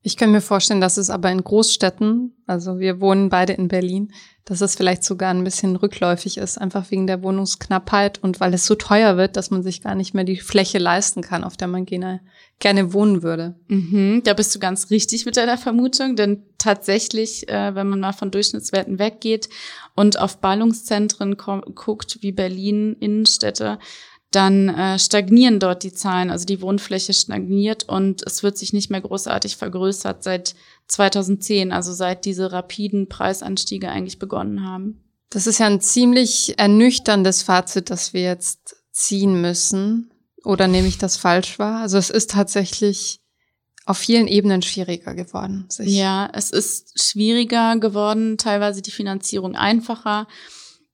Ich 0.02 0.16
kann 0.16 0.30
mir 0.30 0.40
vorstellen, 0.40 0.80
dass 0.80 0.96
es 0.96 1.10
aber 1.10 1.30
in 1.30 1.42
Großstädten, 1.42 2.32
also 2.46 2.78
wir 2.78 3.00
wohnen 3.00 3.30
beide 3.30 3.54
in 3.54 3.66
Berlin, 3.66 4.12
dass 4.44 4.60
es 4.60 4.76
vielleicht 4.76 5.02
sogar 5.02 5.30
ein 5.30 5.42
bisschen 5.42 5.74
rückläufig 5.74 6.38
ist, 6.38 6.56
einfach 6.56 6.90
wegen 6.90 7.06
der 7.08 7.22
Wohnungsknappheit 7.22 8.22
und 8.22 8.38
weil 8.38 8.54
es 8.54 8.64
so 8.64 8.76
teuer 8.76 9.16
wird, 9.16 9.36
dass 9.36 9.50
man 9.50 9.62
sich 9.62 9.82
gar 9.82 9.96
nicht 9.96 10.14
mehr 10.14 10.24
die 10.24 10.38
Fläche 10.38 10.78
leisten 10.78 11.20
kann, 11.20 11.42
auf 11.42 11.56
der 11.56 11.68
man 11.68 11.84
gerne, 11.84 12.20
gerne 12.60 12.92
wohnen 12.92 13.22
würde. 13.24 13.56
Mhm, 13.66 14.22
da 14.24 14.34
bist 14.34 14.54
du 14.54 14.60
ganz 14.60 14.88
richtig 14.90 15.26
mit 15.26 15.36
deiner 15.36 15.58
Vermutung, 15.58 16.14
denn 16.14 16.44
tatsächlich, 16.58 17.48
äh, 17.48 17.74
wenn 17.74 17.88
man 17.88 18.00
mal 18.00 18.12
von 18.12 18.30
Durchschnittswerten 18.30 18.98
weggeht 19.00 19.48
und 19.96 20.18
auf 20.18 20.38
Ballungszentren 20.38 21.36
guckt, 21.36 22.18
wie 22.22 22.32
Berlin, 22.32 22.96
Innenstädte, 23.00 23.78
dann 24.30 24.68
äh, 24.68 24.98
stagnieren 24.98 25.58
dort 25.58 25.82
die 25.82 25.92
Zahlen, 25.92 26.30
also 26.30 26.44
die 26.44 26.60
Wohnfläche 26.60 27.14
stagniert 27.14 27.88
und 27.88 28.22
es 28.26 28.42
wird 28.42 28.58
sich 28.58 28.72
nicht 28.72 28.90
mehr 28.90 29.00
großartig 29.00 29.56
vergrößert 29.56 30.22
seit 30.22 30.54
2010, 30.88 31.72
also 31.72 31.92
seit 31.92 32.24
diese 32.24 32.52
rapiden 32.52 33.08
Preisanstiege 33.08 33.88
eigentlich 33.88 34.18
begonnen 34.18 34.66
haben. 34.66 35.02
Das 35.30 35.46
ist 35.46 35.58
ja 35.58 35.66
ein 35.66 35.80
ziemlich 35.80 36.58
ernüchterndes 36.58 37.42
Fazit, 37.42 37.90
das 37.90 38.12
wir 38.12 38.22
jetzt 38.22 38.76
ziehen 38.92 39.40
müssen. 39.40 40.10
Oder 40.44 40.68
nehme 40.68 40.88
ich 40.88 40.98
das 40.98 41.16
falsch 41.16 41.58
wahr? 41.58 41.80
Also 41.82 41.98
es 41.98 42.10
ist 42.10 42.30
tatsächlich 42.30 43.20
auf 43.84 43.98
vielen 43.98 44.28
Ebenen 44.28 44.62
schwieriger 44.62 45.14
geworden. 45.14 45.66
ja, 45.78 46.30
es 46.34 46.50
ist 46.50 47.02
schwieriger 47.02 47.78
geworden, 47.78 48.36
teilweise 48.36 48.82
die 48.82 48.90
Finanzierung 48.90 49.56
einfacher. 49.56 50.26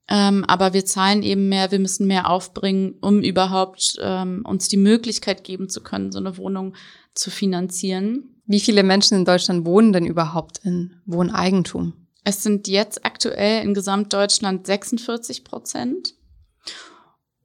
Ähm, 0.09 0.45
aber 0.45 0.75
wir 0.75 0.85
zahlen 0.85 1.23
eben 1.23 1.49
mehr, 1.49 1.71
wir 1.71 1.79
müssen 1.79 2.07
mehr 2.07 2.29
aufbringen, 2.29 2.95
um 3.01 3.23
überhaupt 3.23 3.97
ähm, 4.01 4.45
uns 4.47 4.69
die 4.69 4.77
Möglichkeit 4.77 5.45
geben 5.45 5.69
zu 5.69 5.83
können, 5.83 6.13
so 6.13 6.19
eine 6.19 6.37
Wohnung 6.37 6.75
zu 7.15 7.31
finanzieren. 7.31 8.35
Wie 8.47 8.61
viele 8.61 8.83
Menschen 8.83 9.17
in 9.17 9.25
Deutschland 9.25 9.65
wohnen 9.65 9.93
denn 9.93 10.05
überhaupt 10.05 10.61
in 10.65 10.97
Wohneigentum? 11.07 11.95
Es 12.25 12.43
sind 12.43 12.69
jetzt 12.69 13.05
aktuell 13.05 13.63
in 13.63 13.75
Gesamtdeutschland 13.75 14.67
46 14.67 15.45
Prozent. 15.45 16.15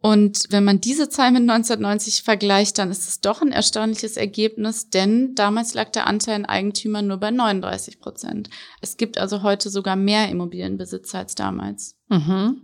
Und 0.02 0.46
wenn 0.50 0.64
man 0.64 0.80
diese 0.80 1.10
Zahl 1.10 1.32
mit 1.32 1.42
1990 1.42 2.24
vergleicht, 2.24 2.78
dann 2.78 2.90
ist 2.90 3.08
es 3.08 3.20
doch 3.20 3.42
ein 3.42 3.52
erstaunliches 3.52 4.16
Ergebnis, 4.16 4.90
denn 4.90 5.36
damals 5.36 5.74
lag 5.74 5.90
der 5.92 6.08
Anteil 6.08 6.40
in 6.40 6.46
Eigentümern 6.46 7.08
nur 7.08 7.18
bei 7.18 7.32
39 7.32 8.00
Prozent. 8.00 8.50
Es 8.80 8.96
gibt 8.96 9.18
also 9.18 9.44
heute 9.44 9.70
sogar 9.70 9.98
mehr 9.98 10.30
Immobilienbesitzer 10.30 11.20
als 11.20 11.36
damals. 11.36 11.96
Mhm. 12.08 12.62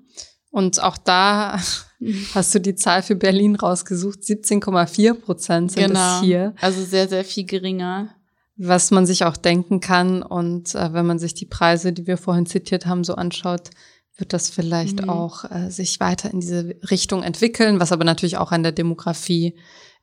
Und 0.49 0.81
auch 0.81 0.97
da 0.97 1.59
hast 2.33 2.55
du 2.55 2.61
die 2.61 2.75
Zahl 2.75 3.03
für 3.03 3.17
Berlin 3.17 3.57
rausgesucht. 3.57 4.19
17,4 4.19 5.13
Prozent 5.15 5.73
sind 5.73 5.87
genau. 5.87 6.19
es 6.19 6.23
hier. 6.23 6.53
Also 6.61 6.81
sehr, 6.85 7.09
sehr 7.09 7.25
viel 7.25 7.45
geringer. 7.45 8.15
Was 8.55 8.91
man 8.91 9.05
sich 9.05 9.25
auch 9.25 9.35
denken 9.35 9.81
kann. 9.81 10.23
Und 10.23 10.73
äh, 10.73 10.93
wenn 10.93 11.05
man 11.05 11.19
sich 11.19 11.33
die 11.33 11.45
Preise, 11.45 11.91
die 11.91 12.07
wir 12.07 12.15
vorhin 12.15 12.45
zitiert 12.45 12.85
haben, 12.85 13.03
so 13.03 13.15
anschaut, 13.15 13.71
wird 14.17 14.33
das 14.33 14.49
vielleicht 14.49 15.01
mhm. 15.01 15.09
auch 15.09 15.43
äh, 15.51 15.69
sich 15.69 15.99
weiter 15.99 16.31
in 16.31 16.39
diese 16.39 16.75
Richtung 16.89 17.23
entwickeln, 17.23 17.79
was 17.79 17.91
aber 17.91 18.05
natürlich 18.05 18.37
auch 18.37 18.51
an 18.51 18.63
der 18.63 18.71
Demografie 18.71 19.55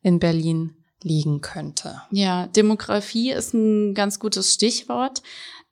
in 0.03 0.18
Berlin 0.18 0.77
liegen 1.03 1.40
könnte. 1.40 2.03
Ja, 2.11 2.46
Demografie 2.48 3.33
ist 3.33 3.55
ein 3.55 3.94
ganz 3.94 4.18
gutes 4.18 4.55
Stichwort. 4.55 5.22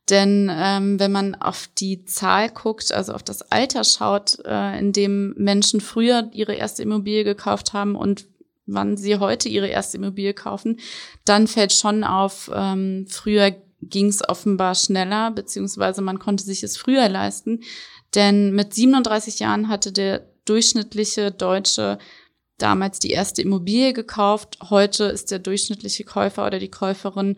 Denn 0.08 0.50
ähm, 0.52 0.98
wenn 0.98 1.12
man 1.12 1.36
auf 1.36 1.68
die 1.78 2.04
Zahl 2.04 2.50
guckt, 2.50 2.90
also 2.90 3.12
auf 3.12 3.22
das 3.22 3.42
Alter 3.52 3.84
schaut, 3.84 4.38
äh, 4.44 4.78
in 4.78 4.92
dem 4.92 5.34
Menschen 5.36 5.80
früher 5.80 6.28
ihre 6.32 6.54
erste 6.54 6.82
Immobilie 6.82 7.22
gekauft 7.22 7.72
haben 7.72 7.94
und 7.94 8.26
wann 8.66 8.96
sie 8.96 9.16
heute 9.16 9.48
ihre 9.48 9.68
erste 9.68 9.98
Immobilie 9.98 10.34
kaufen, 10.34 10.80
dann 11.24 11.46
fällt 11.46 11.72
schon 11.72 12.02
auf, 12.02 12.50
ähm, 12.52 13.06
früher 13.08 13.54
ging 13.82 14.08
es 14.08 14.28
offenbar 14.28 14.74
schneller, 14.74 15.30
beziehungsweise 15.30 16.02
man 16.02 16.18
konnte 16.18 16.44
sich 16.44 16.62
es 16.62 16.76
früher 16.76 17.08
leisten. 17.08 17.60
Denn 18.14 18.52
mit 18.54 18.74
37 18.74 19.40
Jahren 19.40 19.68
hatte 19.68 19.92
der 19.92 20.26
durchschnittliche 20.44 21.30
Deutsche 21.30 21.98
damals 22.58 22.98
die 22.98 23.10
erste 23.10 23.42
Immobilie 23.42 23.92
gekauft. 23.92 24.58
Heute 24.68 25.04
ist 25.04 25.30
der 25.30 25.38
durchschnittliche 25.38 26.04
Käufer 26.04 26.46
oder 26.46 26.58
die 26.58 26.70
Käuferin 26.70 27.36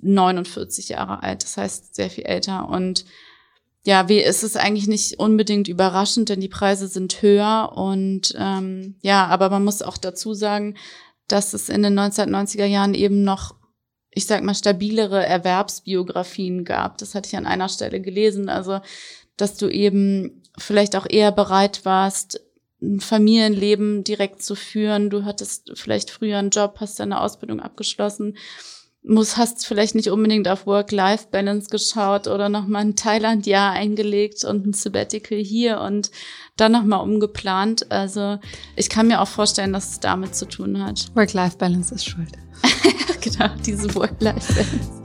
49 0.00 0.88
Jahre 0.90 1.22
alt. 1.22 1.42
Das 1.44 1.56
heißt, 1.56 1.94
sehr 1.94 2.10
viel 2.10 2.24
älter. 2.24 2.68
Und 2.68 3.04
ja, 3.84 4.08
wie 4.08 4.20
ist 4.20 4.42
es 4.42 4.56
eigentlich 4.56 4.88
nicht 4.88 5.18
unbedingt 5.18 5.68
überraschend, 5.68 6.30
denn 6.30 6.40
die 6.40 6.48
Preise 6.48 6.88
sind 6.88 7.22
höher. 7.22 7.72
Und 7.74 8.34
ähm, 8.38 8.96
ja, 9.02 9.26
aber 9.26 9.50
man 9.50 9.64
muss 9.64 9.82
auch 9.82 9.98
dazu 9.98 10.34
sagen, 10.34 10.76
dass 11.28 11.54
es 11.54 11.68
in 11.68 11.82
den 11.82 11.98
1990er 11.98 12.66
Jahren 12.66 12.94
eben 12.94 13.22
noch 13.22 13.54
ich 14.16 14.26
sag 14.26 14.44
mal, 14.44 14.54
stabilere 14.54 15.26
Erwerbsbiografien 15.26 16.64
gab. 16.64 16.98
Das 16.98 17.14
hatte 17.14 17.26
ich 17.26 17.36
an 17.36 17.46
einer 17.46 17.68
Stelle 17.68 18.00
gelesen. 18.00 18.48
Also 18.48 18.80
dass 19.36 19.56
du 19.56 19.68
eben 19.68 20.42
vielleicht 20.58 20.96
auch 20.96 21.06
eher 21.08 21.32
bereit 21.32 21.84
warst, 21.84 22.40
ein 22.80 23.00
Familienleben 23.00 24.04
direkt 24.04 24.42
zu 24.42 24.54
führen. 24.54 25.10
Du 25.10 25.24
hattest 25.24 25.72
vielleicht 25.74 26.10
früher 26.10 26.38
einen 26.38 26.50
Job, 26.50 26.76
hast 26.80 27.00
deine 27.00 27.20
Ausbildung 27.20 27.60
abgeschlossen, 27.60 28.36
muss, 29.02 29.36
hast 29.36 29.66
vielleicht 29.66 29.94
nicht 29.94 30.08
unbedingt 30.08 30.48
auf 30.48 30.66
Work-Life-Balance 30.66 31.68
geschaut 31.68 32.26
oder 32.26 32.48
nochmal 32.48 32.82
ein 32.82 32.96
Thailand-Jahr 32.96 33.72
eingelegt 33.72 34.44
und 34.44 34.66
ein 34.66 34.72
Sabbatical 34.72 35.38
hier 35.38 35.80
und 35.80 36.10
dann 36.56 36.72
nochmal 36.72 37.02
umgeplant. 37.02 37.90
Also 37.90 38.38
ich 38.76 38.88
kann 38.88 39.08
mir 39.08 39.20
auch 39.20 39.28
vorstellen, 39.28 39.74
dass 39.74 39.90
es 39.90 40.00
damit 40.00 40.34
zu 40.34 40.46
tun 40.46 40.82
hat. 40.82 41.14
Work-Life-Balance 41.14 41.94
ist 41.94 42.06
schuld. 42.06 42.32
genau, 43.20 43.50
diese 43.64 43.94
Work-Life-Balance. 43.94 45.02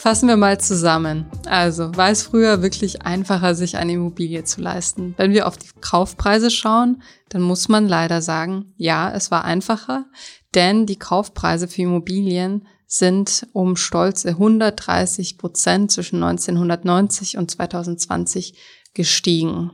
Fassen 0.00 0.28
wir 0.28 0.38
mal 0.38 0.58
zusammen. 0.58 1.26
Also, 1.44 1.94
war 1.94 2.08
es 2.08 2.22
früher 2.22 2.62
wirklich 2.62 3.02
einfacher, 3.02 3.54
sich 3.54 3.76
eine 3.76 3.92
Immobilie 3.92 4.44
zu 4.44 4.62
leisten? 4.62 5.12
Wenn 5.18 5.32
wir 5.32 5.46
auf 5.46 5.58
die 5.58 5.68
Kaufpreise 5.82 6.50
schauen, 6.50 7.02
dann 7.28 7.42
muss 7.42 7.68
man 7.68 7.86
leider 7.86 8.22
sagen, 8.22 8.72
ja, 8.78 9.12
es 9.12 9.30
war 9.30 9.44
einfacher, 9.44 10.06
denn 10.54 10.86
die 10.86 10.98
Kaufpreise 10.98 11.68
für 11.68 11.82
Immobilien 11.82 12.66
sind 12.86 13.46
um 13.52 13.76
stolze 13.76 14.30
130 14.30 15.36
Prozent 15.36 15.92
zwischen 15.92 16.22
1990 16.22 17.36
und 17.36 17.50
2020 17.50 18.54
gestiegen. 18.94 19.70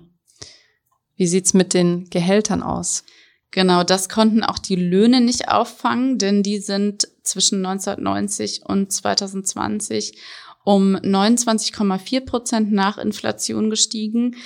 Wie 1.14 1.28
sieht's 1.28 1.54
mit 1.54 1.72
den 1.72 2.10
Gehältern 2.10 2.64
aus? 2.64 3.04
Genau, 3.52 3.84
das 3.84 4.08
konnten 4.08 4.42
auch 4.42 4.58
die 4.58 4.74
Löhne 4.74 5.20
nicht 5.20 5.50
auffangen, 5.50 6.18
denn 6.18 6.42
die 6.42 6.58
sind 6.58 7.06
zwischen 7.26 7.64
1990 7.64 8.62
und 8.66 8.92
2020 8.92 10.18
um 10.64 10.96
29,4 10.96 12.24
Prozent 12.26 12.72
nach 12.72 12.98
Inflation 12.98 13.70
gestiegen. 13.70 14.36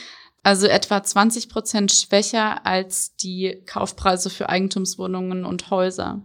Also 0.43 0.67
etwa 0.67 1.03
20 1.03 1.49
Prozent 1.49 1.93
schwächer 1.93 2.67
als 2.67 3.17
die 3.17 3.63
Kaufpreise 3.67 4.31
für 4.31 4.49
Eigentumswohnungen 4.49 5.45
und 5.45 5.71
Häuser. 5.71 6.23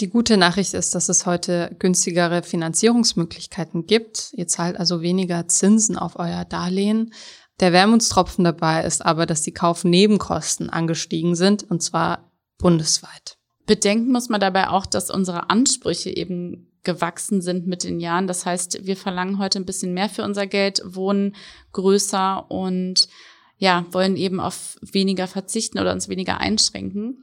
Die 0.00 0.08
gute 0.08 0.36
Nachricht 0.36 0.72
ist, 0.72 0.94
dass 0.94 1.08
es 1.08 1.26
heute 1.26 1.76
günstigere 1.78 2.42
Finanzierungsmöglichkeiten 2.42 3.86
gibt. 3.86 4.32
Ihr 4.32 4.46
zahlt 4.46 4.78
also 4.78 5.02
weniger 5.02 5.46
Zinsen 5.46 5.98
auf 5.98 6.18
euer 6.18 6.44
Darlehen. 6.44 7.12
Der 7.60 7.72
Wermutstropfen 7.72 8.44
dabei 8.44 8.82
ist 8.84 9.04
aber, 9.04 9.26
dass 9.26 9.42
die 9.42 9.52
Kaufnebenkosten 9.52 10.70
angestiegen 10.70 11.34
sind, 11.34 11.70
und 11.70 11.82
zwar 11.82 12.32
bundesweit. 12.56 13.36
Bedenken 13.70 14.10
muss 14.10 14.28
man 14.28 14.40
dabei 14.40 14.68
auch, 14.68 14.84
dass 14.84 15.10
unsere 15.10 15.48
Ansprüche 15.48 16.10
eben 16.10 16.66
gewachsen 16.82 17.40
sind 17.40 17.68
mit 17.68 17.84
den 17.84 18.00
Jahren. 18.00 18.26
Das 18.26 18.44
heißt, 18.44 18.84
wir 18.84 18.96
verlangen 18.96 19.38
heute 19.38 19.60
ein 19.60 19.64
bisschen 19.64 19.94
mehr 19.94 20.08
für 20.08 20.24
unser 20.24 20.48
Geld, 20.48 20.82
wohnen 20.84 21.36
größer 21.70 22.50
und 22.50 23.06
ja, 23.58 23.86
wollen 23.92 24.16
eben 24.16 24.40
auf 24.40 24.76
weniger 24.82 25.28
verzichten 25.28 25.78
oder 25.78 25.92
uns 25.92 26.08
weniger 26.08 26.38
einschränken. 26.38 27.22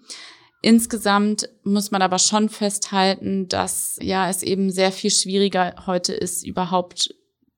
Insgesamt 0.61 1.49
muss 1.65 1.91
man 1.91 2.01
aber 2.01 2.17
schon 2.17 2.47
festhalten, 2.47 3.49
dass 3.49 3.99
ja 4.01 4.29
es 4.29 4.41
eben 4.41 4.71
sehr 4.71 4.93
viel 4.93 5.11
schwieriger 5.11 5.75
heute 5.85 6.13
ist, 6.13 6.47
überhaupt 6.47 7.13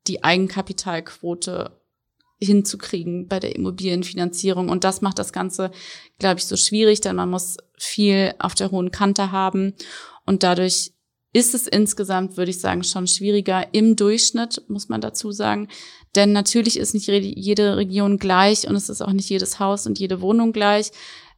die 0.07 0.23
Eigenkapitalquote 0.23 1.78
hinzukriegen 2.39 3.27
bei 3.27 3.39
der 3.39 3.55
Immobilienfinanzierung. 3.55 4.69
Und 4.69 4.83
das 4.83 5.01
macht 5.01 5.19
das 5.19 5.33
Ganze, 5.33 5.71
glaube 6.17 6.39
ich, 6.39 6.45
so 6.45 6.55
schwierig, 6.55 7.01
denn 7.01 7.15
man 7.15 7.29
muss 7.29 7.57
viel 7.77 8.33
auf 8.39 8.55
der 8.55 8.71
hohen 8.71 8.91
Kante 8.91 9.31
haben. 9.31 9.73
Und 10.25 10.43
dadurch 10.43 10.93
ist 11.31 11.53
es 11.53 11.67
insgesamt, 11.67 12.37
würde 12.37 12.51
ich 12.51 12.59
sagen, 12.59 12.83
schon 12.83 13.07
schwieriger 13.07 13.67
im 13.73 13.95
Durchschnitt, 13.95 14.63
muss 14.67 14.89
man 14.89 15.01
dazu 15.01 15.31
sagen. 15.31 15.67
Denn 16.15 16.31
natürlich 16.31 16.77
ist 16.77 16.93
nicht 16.93 17.07
jede 17.07 17.77
Region 17.77 18.17
gleich 18.17 18.67
und 18.67 18.75
es 18.75 18.89
ist 18.89 19.01
auch 19.01 19.13
nicht 19.13 19.29
jedes 19.29 19.59
Haus 19.59 19.85
und 19.85 19.99
jede 19.99 20.21
Wohnung 20.21 20.53
gleich. 20.53 20.91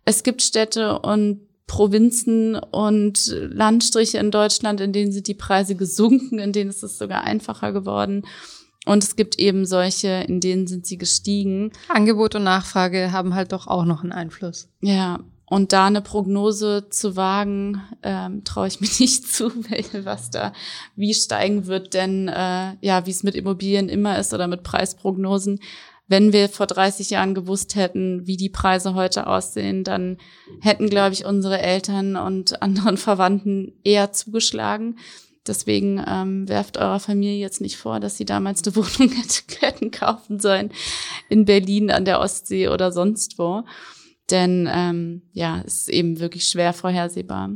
Es 0.06 0.24
gibt 0.24 0.42
Städte 0.42 1.00
und 1.00 1.42
Provinzen 1.68 2.56
und 2.56 3.28
Landstriche 3.28 4.18
in 4.18 4.32
Deutschland, 4.32 4.82
in 4.82 4.94
denen 4.94 5.12
sind 5.12 5.28
die 5.28 5.34
Preise 5.34 5.76
gesunken, 5.76 6.40
in 6.40 6.52
denen 6.52 6.70
ist 6.70 6.84
es 6.84 6.98
sogar 6.98 7.24
einfacher 7.24 7.72
geworden. 7.72 8.24
Und 8.86 9.04
es 9.04 9.16
gibt 9.16 9.38
eben 9.38 9.66
solche, 9.66 10.08
in 10.28 10.40
denen 10.40 10.66
sind 10.68 10.86
sie 10.86 10.98
gestiegen. 10.98 11.72
Angebot 11.88 12.36
und 12.36 12.44
Nachfrage 12.44 13.12
haben 13.12 13.36
halt 13.36 13.52
doch 13.52 13.68
auch 13.68 13.86
noch 13.86 14.02
einen 14.02 14.12
Einfluss. 14.12 14.70
Ja, 14.82 15.20
und 15.46 15.74
da 15.74 15.88
eine 15.88 16.02
Prognose 16.02 16.88
zu 16.90 17.18
wagen, 17.18 17.82
ähm, 18.04 18.46
traue 18.46 18.68
ich 18.68 18.80
mir 18.82 18.90
nicht 19.00 19.28
zu, 19.28 19.52
was 20.06 20.32
da 20.32 20.54
wie 20.96 21.14
steigen 21.14 21.68
wird. 21.68 21.94
Denn 21.94 22.30
äh, 22.30 22.76
ja, 22.80 23.06
wie 23.06 23.12
es 23.12 23.24
mit 23.24 23.36
Immobilien 23.36 23.90
immer 23.90 24.18
ist 24.18 24.34
oder 24.34 24.48
mit 24.48 24.64
Preisprognosen, 24.64 25.60
wenn 26.08 26.34
wir 26.34 26.50
vor 26.50 26.68
30 26.68 27.10
Jahren 27.10 27.36
gewusst 27.36 27.76
hätten, 27.76 28.28
wie 28.28 28.36
die 28.36 28.50
Preise 28.50 28.96
heute 28.96 29.28
aussehen, 29.28 29.84
dann 29.84 30.18
hätten, 30.60 30.90
glaube 30.90 31.14
ich, 31.14 31.26
unsere 31.26 31.62
Eltern 31.62 32.16
und 32.16 32.62
anderen 32.62 32.98
Verwandten 32.98 33.74
eher 33.84 34.12
zugeschlagen. 34.12 34.98
Deswegen 35.48 36.04
ähm, 36.08 36.48
werft 36.48 36.78
eurer 36.78 37.00
Familie 37.00 37.40
jetzt 37.40 37.62
nicht 37.62 37.78
vor, 37.78 38.00
dass 38.00 38.18
sie 38.18 38.26
damals 38.26 38.64
eine 38.64 38.76
Wohnung 38.76 39.12
hätten 39.60 39.92
kaufen 39.92 40.40
sollen 40.40 40.72
in 41.30 41.46
Berlin 41.46 41.90
an 41.92 42.06
der 42.06 42.20
Ostsee 42.20 42.68
oder 42.68 42.92
sonst 42.92 43.40
wo. 43.40 43.64
Denn 44.30 44.70
ähm, 44.72 45.24
ja, 45.34 45.62
es 45.66 45.82
ist 45.82 45.90
eben 45.90 46.20
wirklich 46.20 46.48
schwer 46.48 46.74
vorhersehbar. 46.74 47.50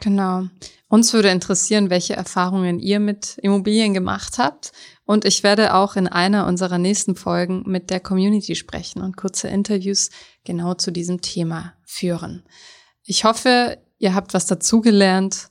Genau. 0.00 0.48
Uns 0.88 1.12
würde 1.12 1.28
interessieren, 1.28 1.90
welche 1.90 2.16
Erfahrungen 2.16 2.80
ihr 2.80 3.00
mit 3.00 3.38
Immobilien 3.42 3.94
gemacht 3.94 4.38
habt. 4.38 4.72
Und 5.04 5.24
ich 5.24 5.42
werde 5.42 5.74
auch 5.74 5.96
in 5.96 6.08
einer 6.08 6.46
unserer 6.46 6.78
nächsten 6.78 7.16
Folgen 7.16 7.62
mit 7.66 7.90
der 7.90 8.00
Community 8.00 8.54
sprechen 8.54 9.02
und 9.02 9.16
kurze 9.16 9.48
Interviews 9.48 10.10
genau 10.44 10.74
zu 10.74 10.90
diesem 10.90 11.20
Thema 11.20 11.74
führen. 11.84 12.44
Ich 13.04 13.24
hoffe, 13.24 13.78
ihr 13.98 14.14
habt 14.14 14.34
was 14.34 14.46
dazugelernt 14.46 15.50